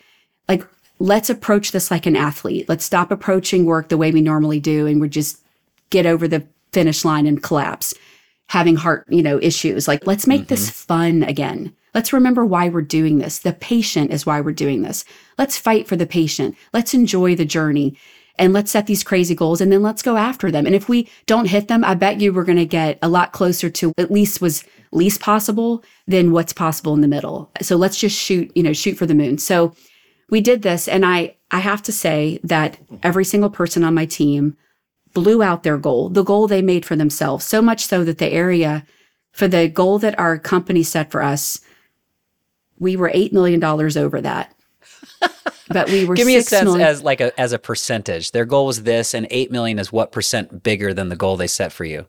[0.48, 0.66] Like,
[0.98, 2.68] let's approach this like an athlete.
[2.68, 5.42] Let's stop approaching work the way we normally do and we just
[5.90, 7.94] get over the finish line and collapse
[8.46, 9.86] having heart, you know, issues.
[9.86, 10.48] Like, let's make mm-hmm.
[10.48, 11.72] this fun again.
[11.94, 13.38] Let's remember why we're doing this.
[13.38, 15.04] The patient is why we're doing this.
[15.38, 16.56] Let's fight for the patient.
[16.72, 17.96] Let's enjoy the journey
[18.40, 20.64] and let's set these crazy goals and then let's go after them.
[20.64, 23.32] And if we don't hit them, I bet you we're going to get a lot
[23.32, 27.50] closer to at least was least possible than what's possible in the middle.
[27.60, 29.38] So let's just shoot, you know, shoot for the moon.
[29.38, 29.74] So
[30.30, 34.06] we did this and I I have to say that every single person on my
[34.06, 34.56] team
[35.12, 38.32] blew out their goal, the goal they made for themselves, so much so that the
[38.32, 38.86] area
[39.32, 41.60] for the goal that our company set for us,
[42.78, 44.54] we were $8 million over that.
[45.70, 46.86] but we were give me a sense million.
[46.86, 50.12] as like a as a percentage their goal was this and 8 million is what
[50.12, 52.06] percent bigger than the goal they set for you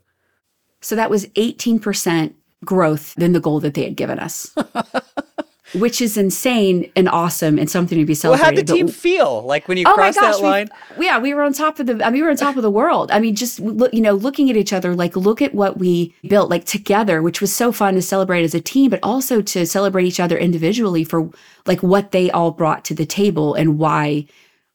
[0.81, 2.33] so that was 18%
[2.65, 4.55] growth than the goal that they had given us
[5.73, 8.41] which is insane and awesome and something to be celebrated.
[8.41, 10.69] Well, how did the team feel like when you oh crossed gosh, that line?
[10.97, 12.05] We, yeah, we were on top of the.
[12.05, 13.11] I mean, we were on top of the world.
[13.11, 16.13] I mean, just look, you know, looking at each other, like look at what we
[16.27, 19.65] built, like together, which was so fun to celebrate as a team, but also to
[19.65, 21.29] celebrate each other individually for
[21.65, 24.25] like what they all brought to the table and why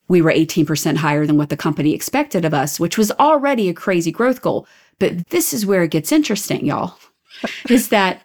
[0.08, 3.74] we were 18% higher than what the company expected of us, which was already a
[3.74, 4.66] crazy growth goal.
[4.98, 6.96] But this is where it gets interesting, y'all.
[7.68, 8.22] is that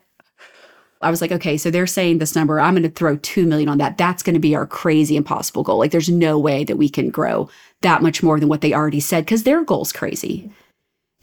[1.01, 2.59] I was like, okay, so they're saying this number.
[2.59, 3.97] I'm going to throw 2 million on that.
[3.97, 5.79] That's going to be our crazy impossible goal.
[5.79, 7.49] Like there's no way that we can grow
[7.81, 10.51] that much more than what they already said because their goal's crazy.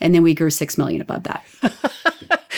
[0.01, 1.45] And then we grew 6 million above that.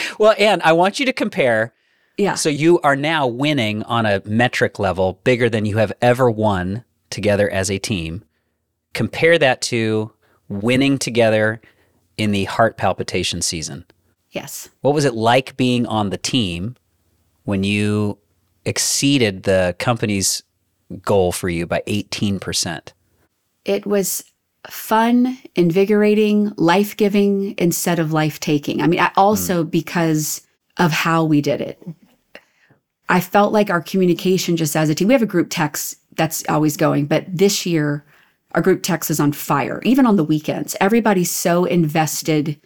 [0.18, 1.74] well, and I want you to compare.
[2.16, 2.34] Yeah.
[2.34, 6.84] So you are now winning on a metric level bigger than you have ever won
[7.08, 8.24] together as a team.
[8.92, 10.12] Compare that to
[10.48, 11.60] winning together
[12.16, 13.84] in the heart palpitation season.
[14.30, 14.68] Yes.
[14.80, 16.76] What was it like being on the team
[17.50, 18.16] when you
[18.64, 20.42] exceeded the company's
[21.02, 22.92] goal for you by 18%?
[23.64, 24.24] It was
[24.68, 28.80] fun, invigorating, life giving instead of life taking.
[28.80, 29.70] I mean, I also mm.
[29.70, 31.82] because of how we did it.
[33.08, 36.48] I felt like our communication just as a team, we have a group text that's
[36.48, 38.04] always going, but this year,
[38.52, 40.76] our group text is on fire, even on the weekends.
[40.80, 42.60] Everybody's so invested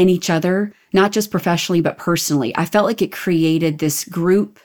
[0.00, 2.56] in each other, not just professionally, but personally.
[2.56, 4.58] I felt like it created this group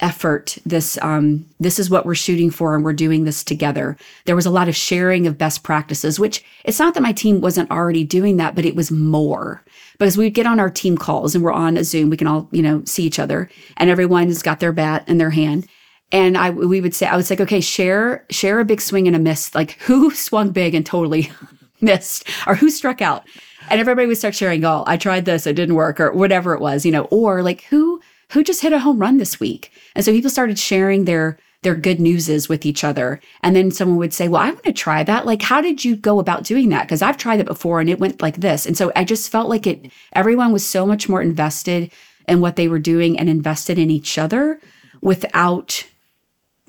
[0.00, 3.96] effort this um this is what we're shooting for and we're doing this together.
[4.24, 7.40] There was a lot of sharing of best practices which it's not that my team
[7.42, 9.62] wasn't already doing that but it was more.
[9.98, 12.26] Because we would get on our team calls and we're on a zoom we can
[12.26, 15.66] all you know see each other and everyone's got their bat in their hand.
[16.10, 19.16] And i we would say i was like okay share share a big swing and
[19.16, 19.54] a miss.
[19.54, 21.30] Like who swung big and totally
[21.82, 23.24] missed or who struck out
[23.70, 26.60] and everybody would start sharing, oh, I tried this, it didn't work, or whatever it
[26.60, 29.70] was, you know, or like who who just hit a home run this week?
[29.94, 33.20] And so people started sharing their their good newses with each other.
[33.42, 35.26] And then someone would say, Well, I want to try that.
[35.26, 36.82] Like, how did you go about doing that?
[36.82, 38.66] Because I've tried it before and it went like this.
[38.66, 41.90] And so I just felt like it, everyone was so much more invested
[42.28, 44.60] in what they were doing and invested in each other
[45.00, 45.84] without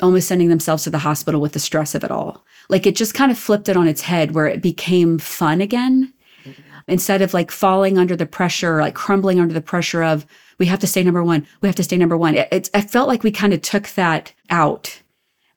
[0.02, 2.46] almost sending themselves to the hospital with the stress of it all.
[2.70, 6.14] Like it just kind of flipped it on its head where it became fun again
[6.88, 10.26] instead of like falling under the pressure, like crumbling under the pressure of
[10.60, 12.36] we have to stay number one, we have to stay number one.
[12.36, 15.02] It, it, I felt like we kind of took that out.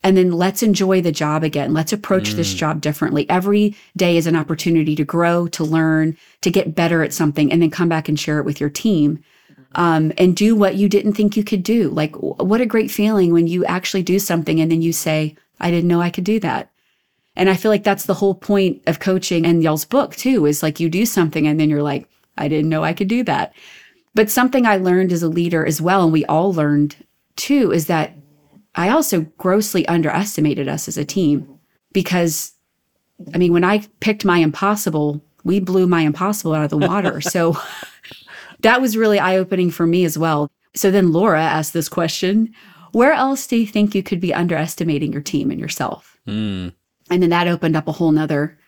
[0.03, 1.75] And then let's enjoy the job again.
[1.75, 2.35] Let's approach mm.
[2.35, 3.29] this job differently.
[3.29, 7.61] Every day is an opportunity to grow, to learn, to get better at something, and
[7.61, 9.19] then come back and share it with your team.
[9.75, 11.91] Um, and do what you didn't think you could do.
[11.91, 15.71] Like, what a great feeling when you actually do something and then you say, I
[15.71, 16.71] didn't know I could do that.
[17.37, 20.63] And I feel like that's the whole point of coaching and y'all's book too, is
[20.63, 23.55] like you do something and then you're like, I didn't know I could do that.
[24.15, 26.97] But something I learned as a leader as well, and we all learned
[27.37, 28.15] too, is that
[28.75, 31.59] I also grossly underestimated us as a team
[31.93, 32.53] because
[33.35, 37.21] I mean, when I picked my impossible, we blew my impossible out of the water.
[37.23, 37.57] so
[38.61, 40.51] that was really eye opening for me as well.
[40.75, 42.53] So then Laura asked this question
[42.93, 46.19] Where else do you think you could be underestimating your team and yourself?
[46.27, 46.75] Mm.
[47.11, 48.59] And then that opened up a whole nother.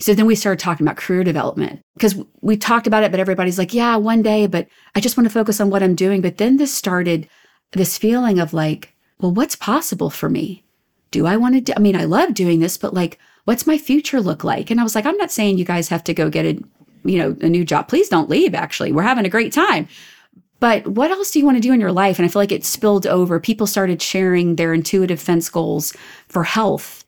[0.00, 3.58] So then we started talking about career development because we talked about it, but everybody's
[3.58, 6.20] like, yeah, one day, but I just want to focus on what I'm doing.
[6.20, 7.28] But then this started
[7.72, 10.64] this feeling of like, well, what's possible for me?
[11.10, 11.72] Do I want to do?
[11.76, 14.70] I mean, I love doing this, but like, what's my future look like?
[14.70, 16.62] And I was like, I'm not saying you guys have to go get a,
[17.04, 17.86] you know, a new job.
[17.86, 18.54] Please don't leave.
[18.54, 19.86] Actually, we're having a great time.
[20.58, 22.18] But what else do you want to do in your life?
[22.18, 23.38] And I feel like it spilled over.
[23.38, 25.94] People started sharing their intuitive fence goals
[26.28, 27.03] for health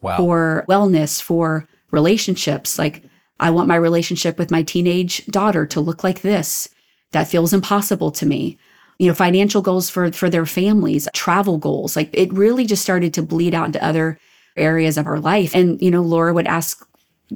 [0.00, 0.16] wow.
[0.16, 2.78] for wellness, for relationships.
[2.78, 3.04] Like,
[3.40, 6.68] I want my relationship with my teenage daughter to look like this.
[7.12, 8.58] That feels impossible to me.
[8.98, 11.96] You know, financial goals for for their families, travel goals.
[11.96, 14.18] Like it really just started to bleed out into other
[14.56, 15.54] areas of our life.
[15.54, 16.86] And, you know, Laura would ask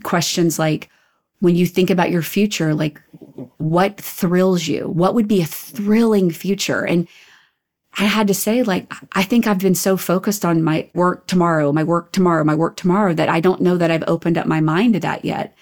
[0.02, 0.90] questions like,
[1.40, 3.00] when you think about your future, like
[3.58, 4.88] what thrills you?
[4.88, 6.86] What would be a thrilling future?
[6.86, 7.08] And
[7.96, 11.72] I had to say, like, I think I've been so focused on my work tomorrow,
[11.72, 14.60] my work tomorrow, my work tomorrow that I don't know that I've opened up my
[14.60, 15.56] mind to that yet.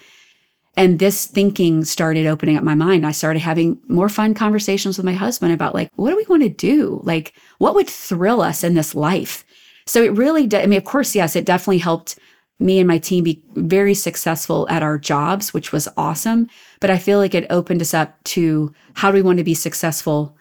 [0.75, 3.05] And this thinking started opening up my mind.
[3.05, 6.41] I started having more fun conversations with my husband about, like, what do we want
[6.41, 6.99] to do?
[7.03, 9.45] Like, what would thrill us in this life?
[9.85, 10.63] So it really did.
[10.63, 12.17] I mean, of course, yes, it definitely helped
[12.59, 16.49] me and my team be very successful at our jobs, which was awesome.
[16.79, 19.53] But I feel like it opened us up to how do we want to be
[19.53, 20.35] successful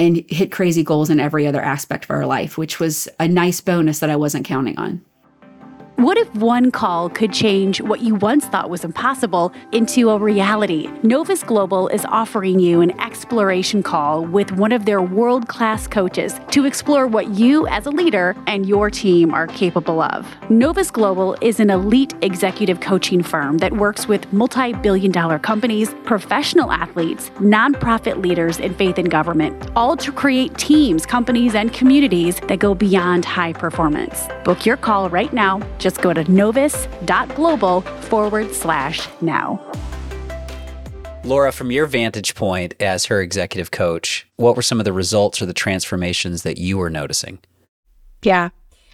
[0.00, 3.60] and hit crazy goals in every other aspect of our life, which was a nice
[3.60, 5.02] bonus that I wasn't counting on.
[6.00, 10.88] What if one call could change what you once thought was impossible into a reality?
[11.02, 16.40] Novus Global is offering you an exploration call with one of their world class coaches
[16.52, 20.26] to explore what you as a leader and your team are capable of.
[20.48, 25.92] Novus Global is an elite executive coaching firm that works with multi billion dollar companies,
[26.04, 32.40] professional athletes, nonprofit leaders, and faith in government, all to create teams, companies, and communities
[32.48, 34.28] that go beyond high performance.
[34.46, 35.60] Book your call right now.
[35.78, 39.60] Just just go to novus.global forward slash now.
[41.24, 45.42] Laura, from your vantage point as her executive coach, what were some of the results
[45.42, 47.40] or the transformations that you were noticing?
[48.22, 48.50] Yeah.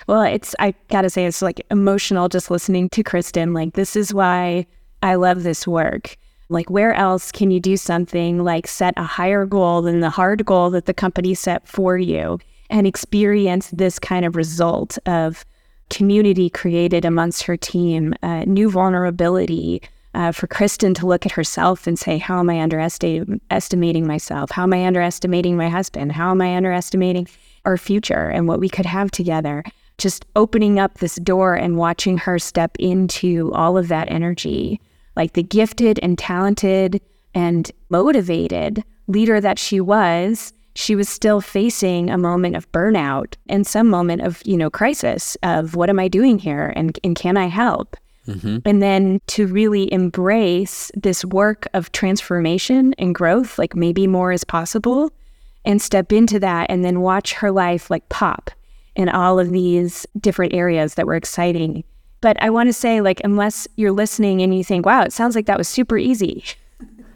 [0.06, 3.52] Well, it's, I gotta say, it's like emotional just listening to Cristen.
[3.52, 4.66] Like, this is why
[5.02, 6.16] I love this work.
[6.48, 10.46] Like, where else can you do something like set a higher goal than the hard
[10.46, 12.38] goal that the company set for you
[12.70, 15.44] and experience this kind of result of
[15.90, 19.82] community created amongst her team, uh, new vulnerability.
[20.14, 24.50] Uh, for Cristen to look at herself and say, How am I underestimating myself?
[24.50, 26.12] How am I underestimating my husband?
[26.12, 27.28] How am I underestimating
[27.66, 29.62] our future and what we could have together?
[29.98, 34.80] Just opening up this door and watching her step into all of that energy,
[35.16, 37.02] like the gifted and talented
[37.34, 43.66] and motivated leader that she was, she was still facing a moment of burnout and
[43.66, 47.36] some moment of, you know, crisis of what am I doing here and, and can
[47.36, 47.96] I help?
[48.28, 48.58] Mm-hmm.
[48.64, 54.44] And then to really embrace this work of transformation and growth, like maybe more is
[54.44, 55.12] possible,
[55.64, 58.50] and step into that and then watch her life like pop
[58.94, 61.84] in all of these different areas that were exciting.
[62.20, 65.36] But I want to say, like, unless you're listening and you think, wow, it sounds
[65.36, 66.44] like that was super easy.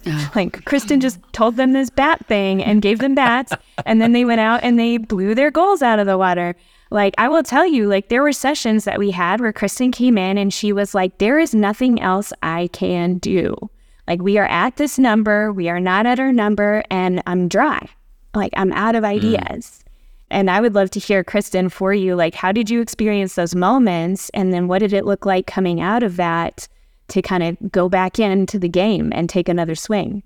[0.34, 3.52] Like Cristen just told them this bat thing and gave them bats,
[3.84, 6.54] and then they went out and they blew their goals out of the water.
[6.90, 10.16] Like I will tell you, like there were sessions that we had where Cristen came
[10.18, 13.56] in and she was like, "There is nothing else I can do.
[14.08, 17.88] Like we are at this number, we are not at our number, and I'm dry.
[18.34, 19.08] Like I'm out of mm.
[19.08, 19.90] ideas." Mm.
[20.32, 23.56] And I would love to hear, Cristen, for you, like, how did you experience those
[23.56, 24.30] moments?
[24.32, 26.68] And then what did it look like coming out of that?
[27.10, 30.22] To kind of go back into the game and take another swing.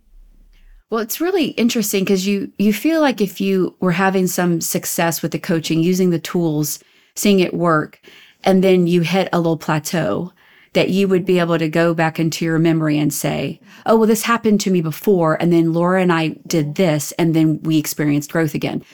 [0.91, 5.23] Well, it's really interesting because you you feel like if you were having some success
[5.23, 6.79] with the coaching using the tools
[7.17, 8.01] seeing it work,
[8.45, 10.33] and then you hit a little plateau,
[10.75, 14.07] that you would be able to go back into your memory and say, oh, well,
[14.07, 15.41] this happened to me before.
[15.41, 18.85] And then Laura and I did this, and then we experienced growth again.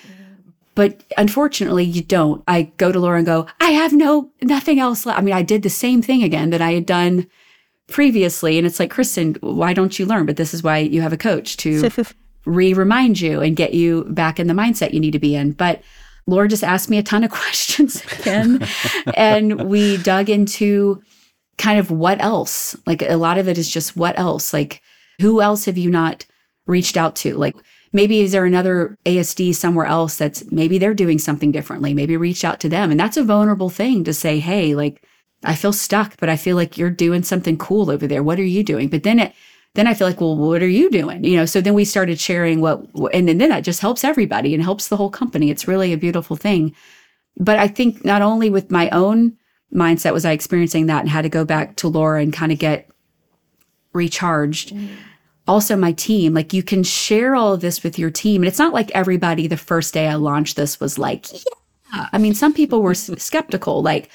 [0.74, 2.44] But unfortunately, you don't.
[2.46, 5.04] I go to Laura and go, I have no, nothing else.
[5.04, 5.18] Left.
[5.18, 7.26] I mean, I did the same thing again that I had done
[7.90, 8.58] previously.
[8.58, 10.26] And it's like, Cristen, why don't you learn?
[10.26, 11.90] But this is why you have a coach to
[12.44, 15.52] re remind you and get you back in the mindset you need to be in.
[15.52, 15.82] But
[16.26, 18.66] Laura just asked me a ton of questions again.
[19.14, 21.02] and we dug into
[21.58, 22.76] kind of what else?
[22.86, 24.52] Like a lot of it is just what else?
[24.52, 24.82] Like,
[25.20, 26.24] who else have you not
[26.66, 27.36] reached out to?
[27.36, 27.54] Like,
[27.92, 31.92] maybe is there another ASD somewhere else that's maybe they're doing something differently?
[31.92, 32.90] Maybe reach out to them.
[32.90, 35.04] And that's a vulnerable thing to say, hey, like,
[35.42, 38.22] I feel stuck, but I feel like you're doing something cool over there.
[38.22, 38.88] What are you doing?
[38.88, 39.32] But then it,
[39.74, 41.24] then I feel like, well, what are you doing?
[41.24, 42.84] You know, so then we started sharing what,
[43.14, 45.50] and then that just helps everybody and helps the whole company.
[45.50, 46.74] It's really a beautiful thing.
[47.36, 49.36] But I think not only with my own
[49.72, 52.58] mindset was I experiencing that and had to go back to Laura and kind of
[52.58, 52.90] get
[53.92, 54.74] recharged.
[54.74, 54.88] Mm.
[55.46, 58.42] Also, my team, like you can share all of this with your team.
[58.42, 62.08] And it's not like everybody the first day I launched this was like, yeah.
[62.12, 64.10] I mean, some people were skeptical, like,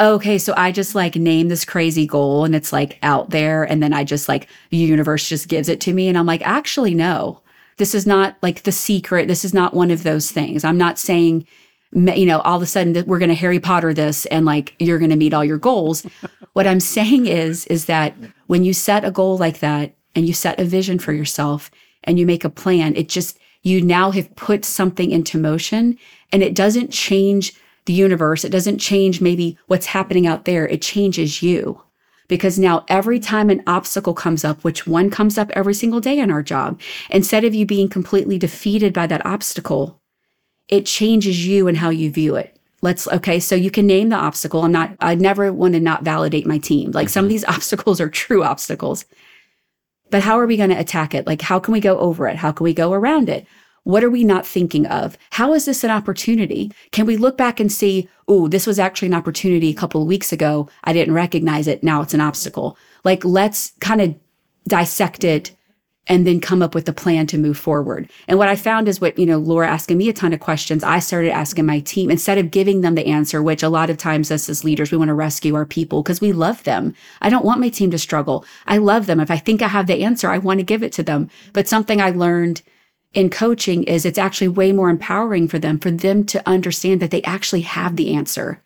[0.00, 3.64] okay, so I just like name this crazy goal and it's like out there.
[3.64, 6.08] And then I just like, the universe just gives it to me.
[6.08, 7.40] And I'm like, actually, no,
[7.78, 9.28] this is not like the secret.
[9.28, 10.64] This is not one of those things.
[10.64, 11.46] I'm not saying,
[11.92, 14.74] you know, all of a sudden that we're going to Harry Potter this and like
[14.78, 16.06] you're going to meet all your goals.
[16.52, 18.14] what I'm saying is, is that
[18.48, 21.70] when you set a goal like that and you set a vision for yourself
[22.04, 25.98] and you make a plan, it just, you now have put something into motion
[26.32, 27.54] and it doesn't change
[27.86, 28.44] the universe.
[28.44, 30.68] It doesn't change maybe what's happening out there.
[30.68, 31.82] It changes you.
[32.28, 36.18] Because now every time an obstacle comes up, which one comes up every single day
[36.18, 40.00] in our job, instead of you being completely defeated by that obstacle,
[40.68, 42.58] it changes you and how you view it.
[42.82, 44.62] Let's, okay, so you can name the obstacle.
[44.62, 46.90] I'm not, I never want to not validate my team.
[46.90, 49.04] Like some of these obstacles are true obstacles.
[50.10, 51.26] But how are we going to attack it?
[51.26, 52.36] Like, how can we go over it?
[52.36, 53.46] How can we go around it?
[53.86, 55.16] What are we not thinking of?
[55.30, 56.72] How is this an opportunity?
[56.90, 60.08] Can we look back and see, oh, this was actually an opportunity a couple of
[60.08, 60.68] weeks ago.
[60.82, 61.84] I didn't recognize it.
[61.84, 62.76] Now it's an obstacle.
[63.04, 64.16] Like, let's kind of
[64.66, 65.54] dissect it
[66.08, 68.10] and then come up with a plan to move forward.
[68.26, 70.82] And what I found is what, you know, Laura asking me a ton of questions,
[70.82, 73.98] I started asking my team instead of giving them the answer, which a lot of
[73.98, 76.92] times us as leaders, we want to rescue our people because we love them.
[77.22, 78.44] I don't want my team to struggle.
[78.66, 79.20] I love them.
[79.20, 81.30] If I think I have the answer, I want to give it to them.
[81.52, 82.62] But something I learned
[83.16, 87.10] in coaching is it's actually way more empowering for them, for them to understand that
[87.10, 88.62] they actually have the answer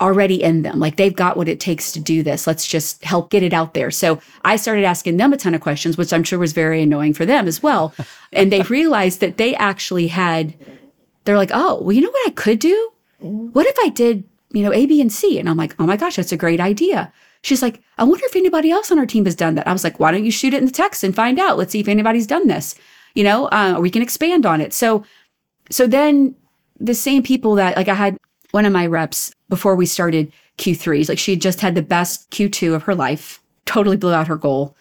[0.00, 0.80] already in them.
[0.80, 2.46] Like they've got what it takes to do this.
[2.46, 3.90] Let's just help get it out there.
[3.90, 7.12] So I started asking them a ton of questions, which I'm sure was very annoying
[7.12, 7.94] for them as well.
[8.32, 10.54] and they realized that they actually had,
[11.24, 12.90] they're like, oh, well, you know what I could do?
[13.18, 15.38] What if I did, you know, A, B, and C?
[15.38, 17.12] And I'm like, oh my gosh, that's a great idea.
[17.42, 19.66] She's like, I wonder if anybody else on our team has done that.
[19.66, 21.58] I was like, why don't you shoot it in the text and find out?
[21.58, 22.74] Let's see if anybody's done this,
[23.16, 24.72] you know, uh, we can expand on it.
[24.72, 25.04] So,
[25.70, 26.36] so then
[26.78, 28.18] the same people that like I had
[28.52, 31.08] one of my reps before we started Q3s.
[31.08, 34.36] Like she had just had the best Q2 of her life, totally blew out her
[34.36, 34.76] goal.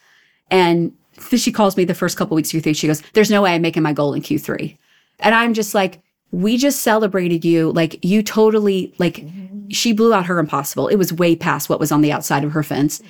[0.52, 0.94] And
[1.36, 2.76] she calls me the first couple weeks of Q3.
[2.76, 4.78] She goes, There's no way I'm making my goal in Q3.
[5.22, 7.72] And I'm just like, we just celebrated you.
[7.72, 9.24] Like you totally like
[9.70, 10.90] she blew out her impossible.
[10.90, 13.02] It was way past what was on the outside of her fence.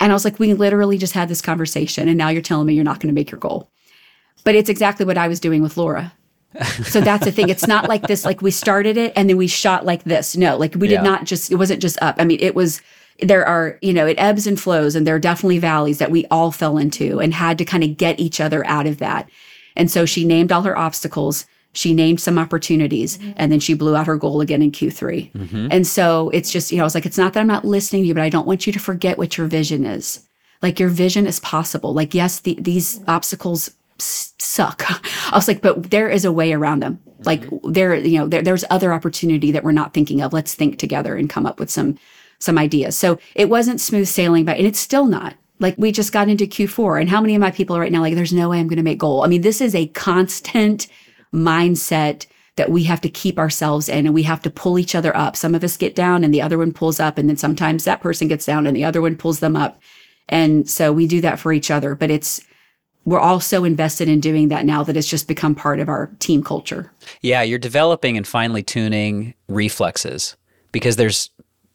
[0.00, 2.72] And I was like, we literally just had this conversation and now you're telling me
[2.72, 3.68] you're not going to make your goal.
[4.44, 6.12] But it's exactly what I was doing with Laura
[6.84, 7.48] so that's the thing.
[7.48, 10.36] It's not like this, like we started it and then we shot like this.
[10.36, 10.98] No, like we yeah.
[10.98, 12.16] did not just, it wasn't just up.
[12.18, 12.82] I mean, it was,
[13.20, 16.26] there are, you know, it ebbs and flows and there are definitely valleys that we
[16.26, 19.28] all fell into and had to kind of get each other out of that.
[19.76, 21.46] And so she named all her obstacles.
[21.72, 23.32] She named some opportunities mm-hmm.
[23.36, 25.32] and then she blew out her goal again in Q3.
[25.32, 25.68] Mm-hmm.
[25.70, 28.02] And so it's just, you know, I was like, it's not that I'm not listening
[28.02, 30.26] to you, but I don't want you to forget what your vision is.
[30.60, 31.94] Like your vision is possible.
[31.94, 33.70] Like, yes, the, these obstacles
[34.02, 34.84] suck.
[35.32, 37.00] I was like, but there is a way around them.
[37.24, 37.72] Like mm-hmm.
[37.72, 40.32] there, you know, there, there's other opportunity that we're not thinking of.
[40.32, 41.98] Let's think together and come up with some,
[42.38, 42.96] some ideas.
[42.96, 45.34] So it wasn't smooth sailing, but, and it's still not.
[45.58, 48.00] Like we just got into Q4 and how many of my people are right now,
[48.00, 49.22] like, there's no way I'm going to make goal.
[49.22, 50.88] I mean, this is a constant
[51.32, 52.26] mindset
[52.56, 55.36] that we have to keep ourselves in and we have to pull each other up.
[55.36, 57.16] Some of us get down and the other one pulls up.
[57.16, 59.80] And then sometimes that person gets down and the other one pulls them up.
[60.28, 62.42] And so we do that for each other, but it's,
[63.04, 66.10] we're all so invested in doing that now that it's just become part of our
[66.18, 66.92] team culture.
[67.20, 70.36] Yeah, you're developing and finely tuning reflexes
[70.70, 71.30] because there's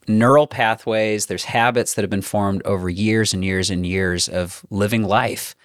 [0.08, 4.66] neural pathways, there's habits that have been formed over years and years and years of
[4.70, 5.56] living life.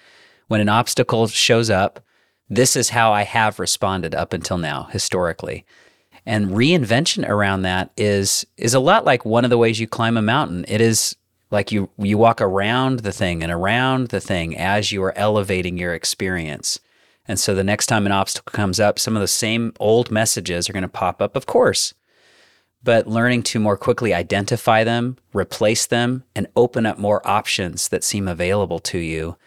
[0.47, 2.01] When an obstacle shows up,
[2.49, 5.65] this is how I have responded up until now, historically.
[6.25, 10.17] And reinvention around that is is a lot like one of the ways you climb
[10.17, 10.63] a mountain.
[10.67, 11.15] It is
[11.53, 15.77] like you you walk around the thing and around the thing as you are elevating
[15.77, 16.79] your experience.
[17.25, 20.67] And so the next time an obstacle comes up, some of the same old messages
[20.67, 21.93] are going to pop up, of course.
[22.83, 28.03] But learning to more quickly identify them, replace them, and open up more options that
[28.03, 29.37] seem available to you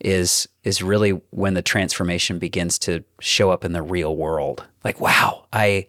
[0.00, 4.64] is is really when the transformation begins to show up in the real world.
[4.84, 5.88] Like, wow, I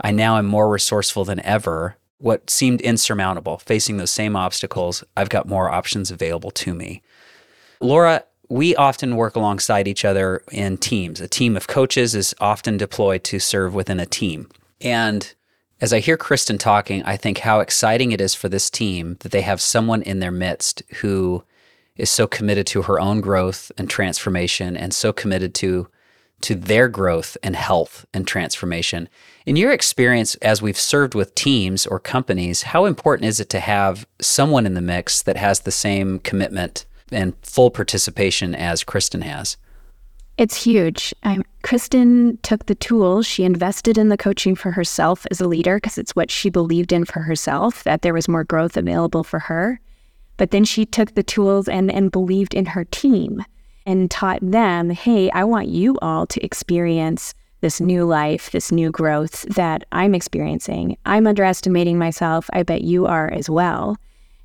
[0.00, 1.96] I now am more resourceful than ever.
[2.18, 7.02] What seemed insurmountable, facing those same obstacles, I've got more options available to me.
[7.80, 11.20] Laura, we often work alongside each other in teams.
[11.20, 14.48] A team of coaches is often deployed to serve within a team.
[14.80, 15.34] And
[15.80, 19.32] as I hear Cristen talking, I think how exciting it is for this team that
[19.32, 21.44] they have someone in their midst who
[21.96, 25.88] is so committed to her own growth and transformation and so committed to
[26.40, 29.08] to their growth and health and transformation.
[29.46, 33.60] In your experience as we've served with teams or companies, how important is it to
[33.60, 39.20] have someone in the mix that has the same commitment and full participation as Cristen
[39.20, 39.58] has?
[40.38, 41.12] It's huge.
[41.24, 45.76] Um, Cristen took the tools, she invested in the coaching for herself as a leader
[45.76, 49.40] because it's what she believed in for herself, that there was more growth available for
[49.40, 49.78] her.
[50.38, 53.44] But then she took the tools and, and believed in her team
[53.84, 57.34] and taught them, hey, I want you all to experience
[57.64, 60.98] this new life, this new growth that I'm experiencing.
[61.06, 62.50] I'm underestimating myself.
[62.52, 63.96] I bet you are as well.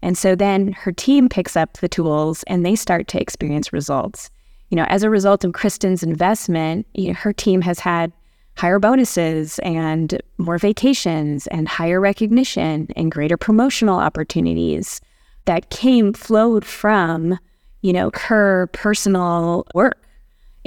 [0.02, 4.30] And so then her team picks up the tools and they start to experience results.
[4.70, 8.14] You know, as a result of Cristen's investment, you know, her team has had
[8.56, 15.02] higher bonuses and more vacations and higher recognition and greater promotional opportunities
[15.44, 17.38] that came flowed from,
[17.82, 19.99] you know, her personal work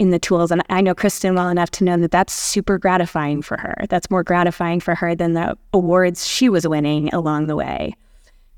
[0.02, 0.50] in the tools.
[0.50, 3.84] And I know Cristen well enough to know that that's super gratifying for her.
[3.88, 7.94] That's more gratifying for her than the awards she was winning along the way.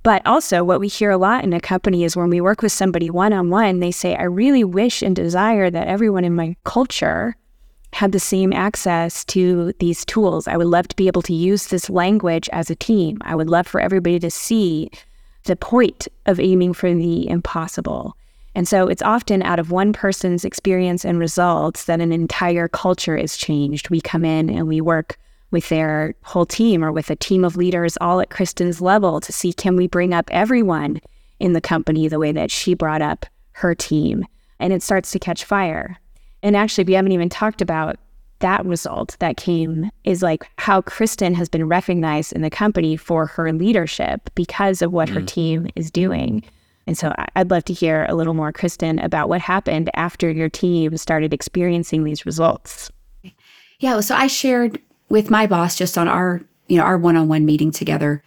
[0.02, 2.72] But also, what we hear a lot in a company is when we work with
[2.72, 6.56] somebody one on one, they say, I really wish and desire that everyone in my
[6.64, 7.36] culture
[7.92, 10.48] had the same access to these tools.
[10.48, 13.18] I would love to be able to use this language as a team.
[13.20, 14.90] I would love for everybody to see
[15.44, 18.16] the point of aiming for the impossible.
[18.54, 23.16] And so it's often out of one person's experience and results that an entire culture
[23.16, 23.90] is changed.
[23.90, 25.18] We come in and we work
[25.50, 29.32] with their whole team or with a team of leaders all at Cristen's level to
[29.32, 31.00] see can we bring up everyone
[31.40, 34.24] in the company the way that she brought up her team.
[34.58, 35.96] And it starts to catch fire.
[36.42, 37.96] And actually, we haven't even talked about
[38.40, 43.26] that result that came is like how Kristen has been recognized in the company for
[43.26, 45.14] her leadership because of what mm.
[45.14, 46.42] her team is doing.
[46.86, 50.48] And so I'd love to hear a little more, Cristen, about what happened after your
[50.48, 52.90] team started experiencing these results.
[53.78, 57.70] Yeah, so I shared with my boss just on our, you know, our one-on-one meeting
[57.70, 58.22] together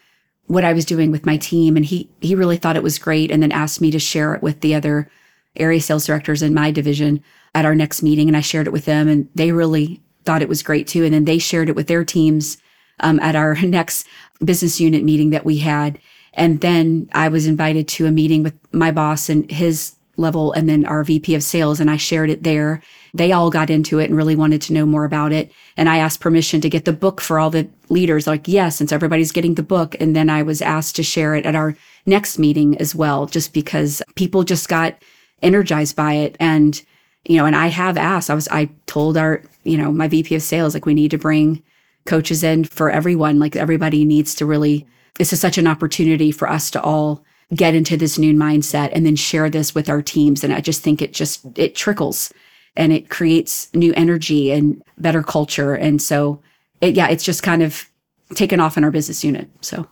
[0.45, 3.31] what I was doing with my team and he he really thought it was great
[3.31, 5.11] and then asked me to share it with the other
[5.57, 7.21] area sales directors in my division
[7.53, 10.49] at our next meeting, and I shared it with them, and they really thought it
[10.49, 11.03] was great too.
[11.03, 12.57] And then they shared it with their teams
[12.99, 14.07] um, at our next
[14.43, 15.99] business unit meeting that we had.
[16.37, 20.69] And then I was invited to a meeting with my boss and his level, and
[20.69, 22.81] then our VP of sales, and I shared it there.
[23.13, 25.51] They all got into it and really wanted to know more about it.
[25.75, 28.91] And I asked permission to get the book for all the leaders, like, yes, since
[28.91, 29.95] everybody's getting the book.
[29.99, 31.75] And then I was asked to share it at our
[32.05, 34.95] next meeting as well, just because people just got
[35.41, 36.37] energized by it.
[36.39, 36.81] And
[37.27, 40.33] you know, and I have asked, I was, I told our, you know, my VP
[40.35, 41.61] of sales, like, we need to bring
[42.05, 43.37] coaches in for everyone.
[43.37, 47.23] Like, everybody needs to really, this is such an opportunity for us to all
[47.55, 50.43] get into this new mindset and then share this with our teams.
[50.43, 52.33] And I just think it just, it trickles
[52.75, 55.73] and it creates new energy and better culture.
[55.73, 56.41] And so,
[56.81, 57.89] it, yeah, it's just kind of
[58.35, 59.49] taken off in our business unit.
[59.61, 59.87] So,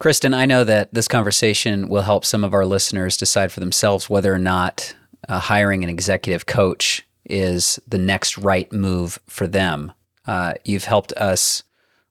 [0.00, 4.10] Cristen, I know that this conversation will help some of our listeners decide for themselves
[4.10, 4.96] whether or not
[5.28, 9.92] uh, hiring an executive coach is the next right move for them.
[10.26, 11.62] Uh, you've helped us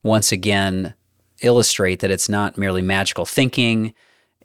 [0.03, 0.93] once again
[1.41, 3.93] illustrate that it's not merely magical thinking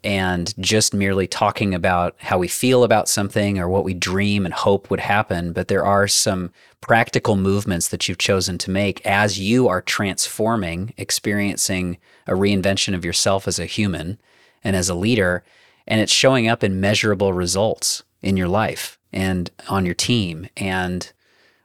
[0.03, 4.53] and just merely talking about how we feel about something or what we dream and
[4.53, 9.39] hope would happen, but there are some practical movements that you've chosen to make as
[9.39, 14.19] you are transforming, experiencing a reinvention of yourself as a human
[14.63, 15.43] and as a leader,
[15.87, 20.47] and it's showing up in measurable results in your life and on your team.
[20.55, 21.11] And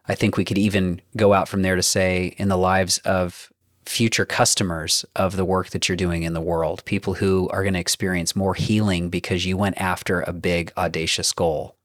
[0.09, 3.52] I think we could even go out from there to say in the lives of
[3.85, 7.75] future customers of the work that you're doing in the world, people who are going
[7.75, 11.77] to experience more healing because you went after a big, audacious goal.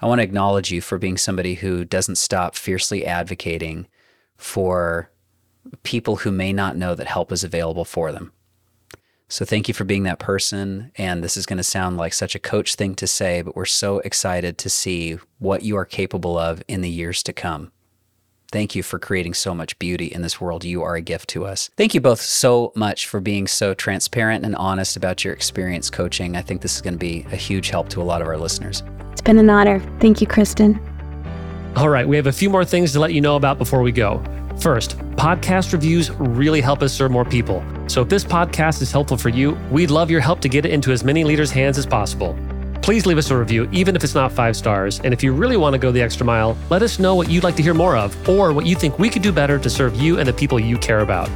[0.00, 3.86] I want to acknowledge you for being somebody who doesn't stop fiercely advocating
[4.36, 5.10] for
[5.82, 8.32] people who may not know that help is available for them.
[9.28, 10.90] So thank you for being that person.
[10.96, 13.64] And this is going to sound like such a coach thing to say, but we're
[13.64, 17.70] so excited to see what you are capable of in the years to come.
[18.52, 20.64] Thank you for creating so much beauty in this world.
[20.64, 21.70] You are a gift to us.
[21.76, 26.36] Thank you both so much for being so transparent and honest about your experience coaching.
[26.36, 28.36] I think this is going to be a huge help to a lot of our
[28.36, 28.82] listeners.
[29.12, 29.78] It's been an honor.
[30.00, 30.80] Thank you, Cristen.
[31.76, 33.92] All right, we have a few more things to let you know about before we
[33.92, 34.20] go.
[34.60, 37.64] First, podcast reviews really help us serve more people.
[37.86, 40.72] So if this podcast is helpful for you, we'd love your help to get it
[40.72, 42.36] into as many leaders' hands as possible.
[42.90, 44.98] Please leave us a review, even if it's not five stars.
[45.04, 47.44] And if you really want to go the extra mile, let us know what you'd
[47.44, 49.94] like to hear more of or what you think we could do better to serve
[49.94, 51.28] you and the people you care about.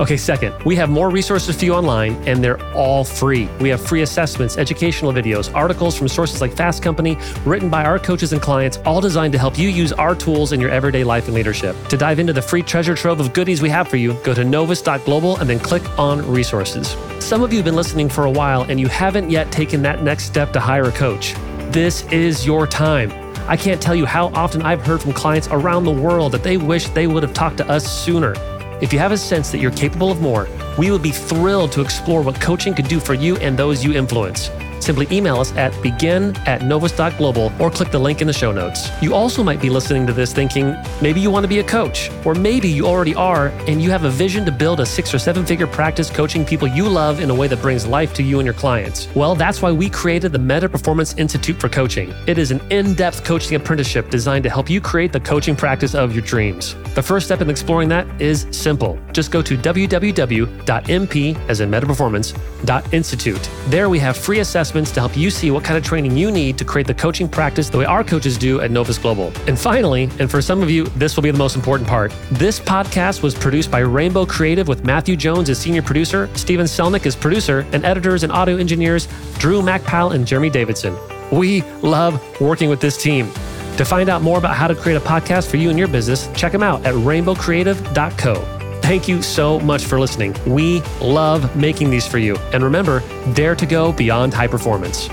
[0.00, 3.50] Okay, second, we have more resources for you online, and they're all free.
[3.60, 7.98] We have free assessments, educational videos, articles from sources like Fast Company, written by our
[7.98, 11.26] coaches and clients, all designed to help you use our tools in your everyday life
[11.26, 11.76] and leadership.
[11.88, 14.42] To dive into the free treasure trove of goodies we have for you, go to
[14.42, 16.96] novus.global and then click on resources.
[17.18, 20.02] Some of you have been listening for a while and you haven't yet taken that
[20.02, 21.34] next step to hire a coach.
[21.72, 23.12] This is your time.
[23.50, 26.56] I can't tell you how often I've heard from clients around the world that they
[26.56, 28.34] wish they would have talked to us sooner.
[28.80, 31.82] If you have a sense that you're capable of more, we would be thrilled to
[31.82, 34.48] explore what coaching could do for you and those you influence.
[34.90, 38.88] Simply email us at begin at novus.global or click the link in the show notes.
[39.00, 42.10] You also might be listening to this thinking maybe you want to be a coach,
[42.24, 45.20] or maybe you already are and you have a vision to build a six or
[45.20, 48.40] seven figure practice coaching people you love in a way that brings life to you
[48.40, 49.06] and your clients.
[49.14, 52.12] Well, that's why we created the Meta Performance Institute for Coaching.
[52.26, 55.94] It is an in depth coaching apprenticeship designed to help you create the coaching practice
[55.94, 56.74] of your dreams.
[56.96, 58.98] The first step in exploring that is simple.
[59.12, 63.50] Just go to www.mp, as in metaperformance.institute.
[63.68, 66.56] There we have free assessments to help you see what kind of training you need
[66.58, 69.32] to create the coaching practice the way our coaches do at Novus Global.
[69.46, 72.58] And finally, and for some of you, this will be the most important part this
[72.58, 77.14] podcast was produced by Rainbow Creative with Matthew Jones as senior producer, Stephen Selnick as
[77.14, 79.08] producer, and editors and audio engineers
[79.38, 80.96] Drew MacPal and Jeremy Davidson.
[81.30, 83.30] We love working with this team.
[83.76, 86.28] To find out more about how to create a podcast for you and your business,
[86.34, 88.59] check them out at rainbowcreative.co.
[88.82, 90.34] Thank you so much for listening.
[90.46, 92.36] We love making these for you.
[92.52, 93.02] And remember,
[93.34, 95.08] dare to go beyond high performance.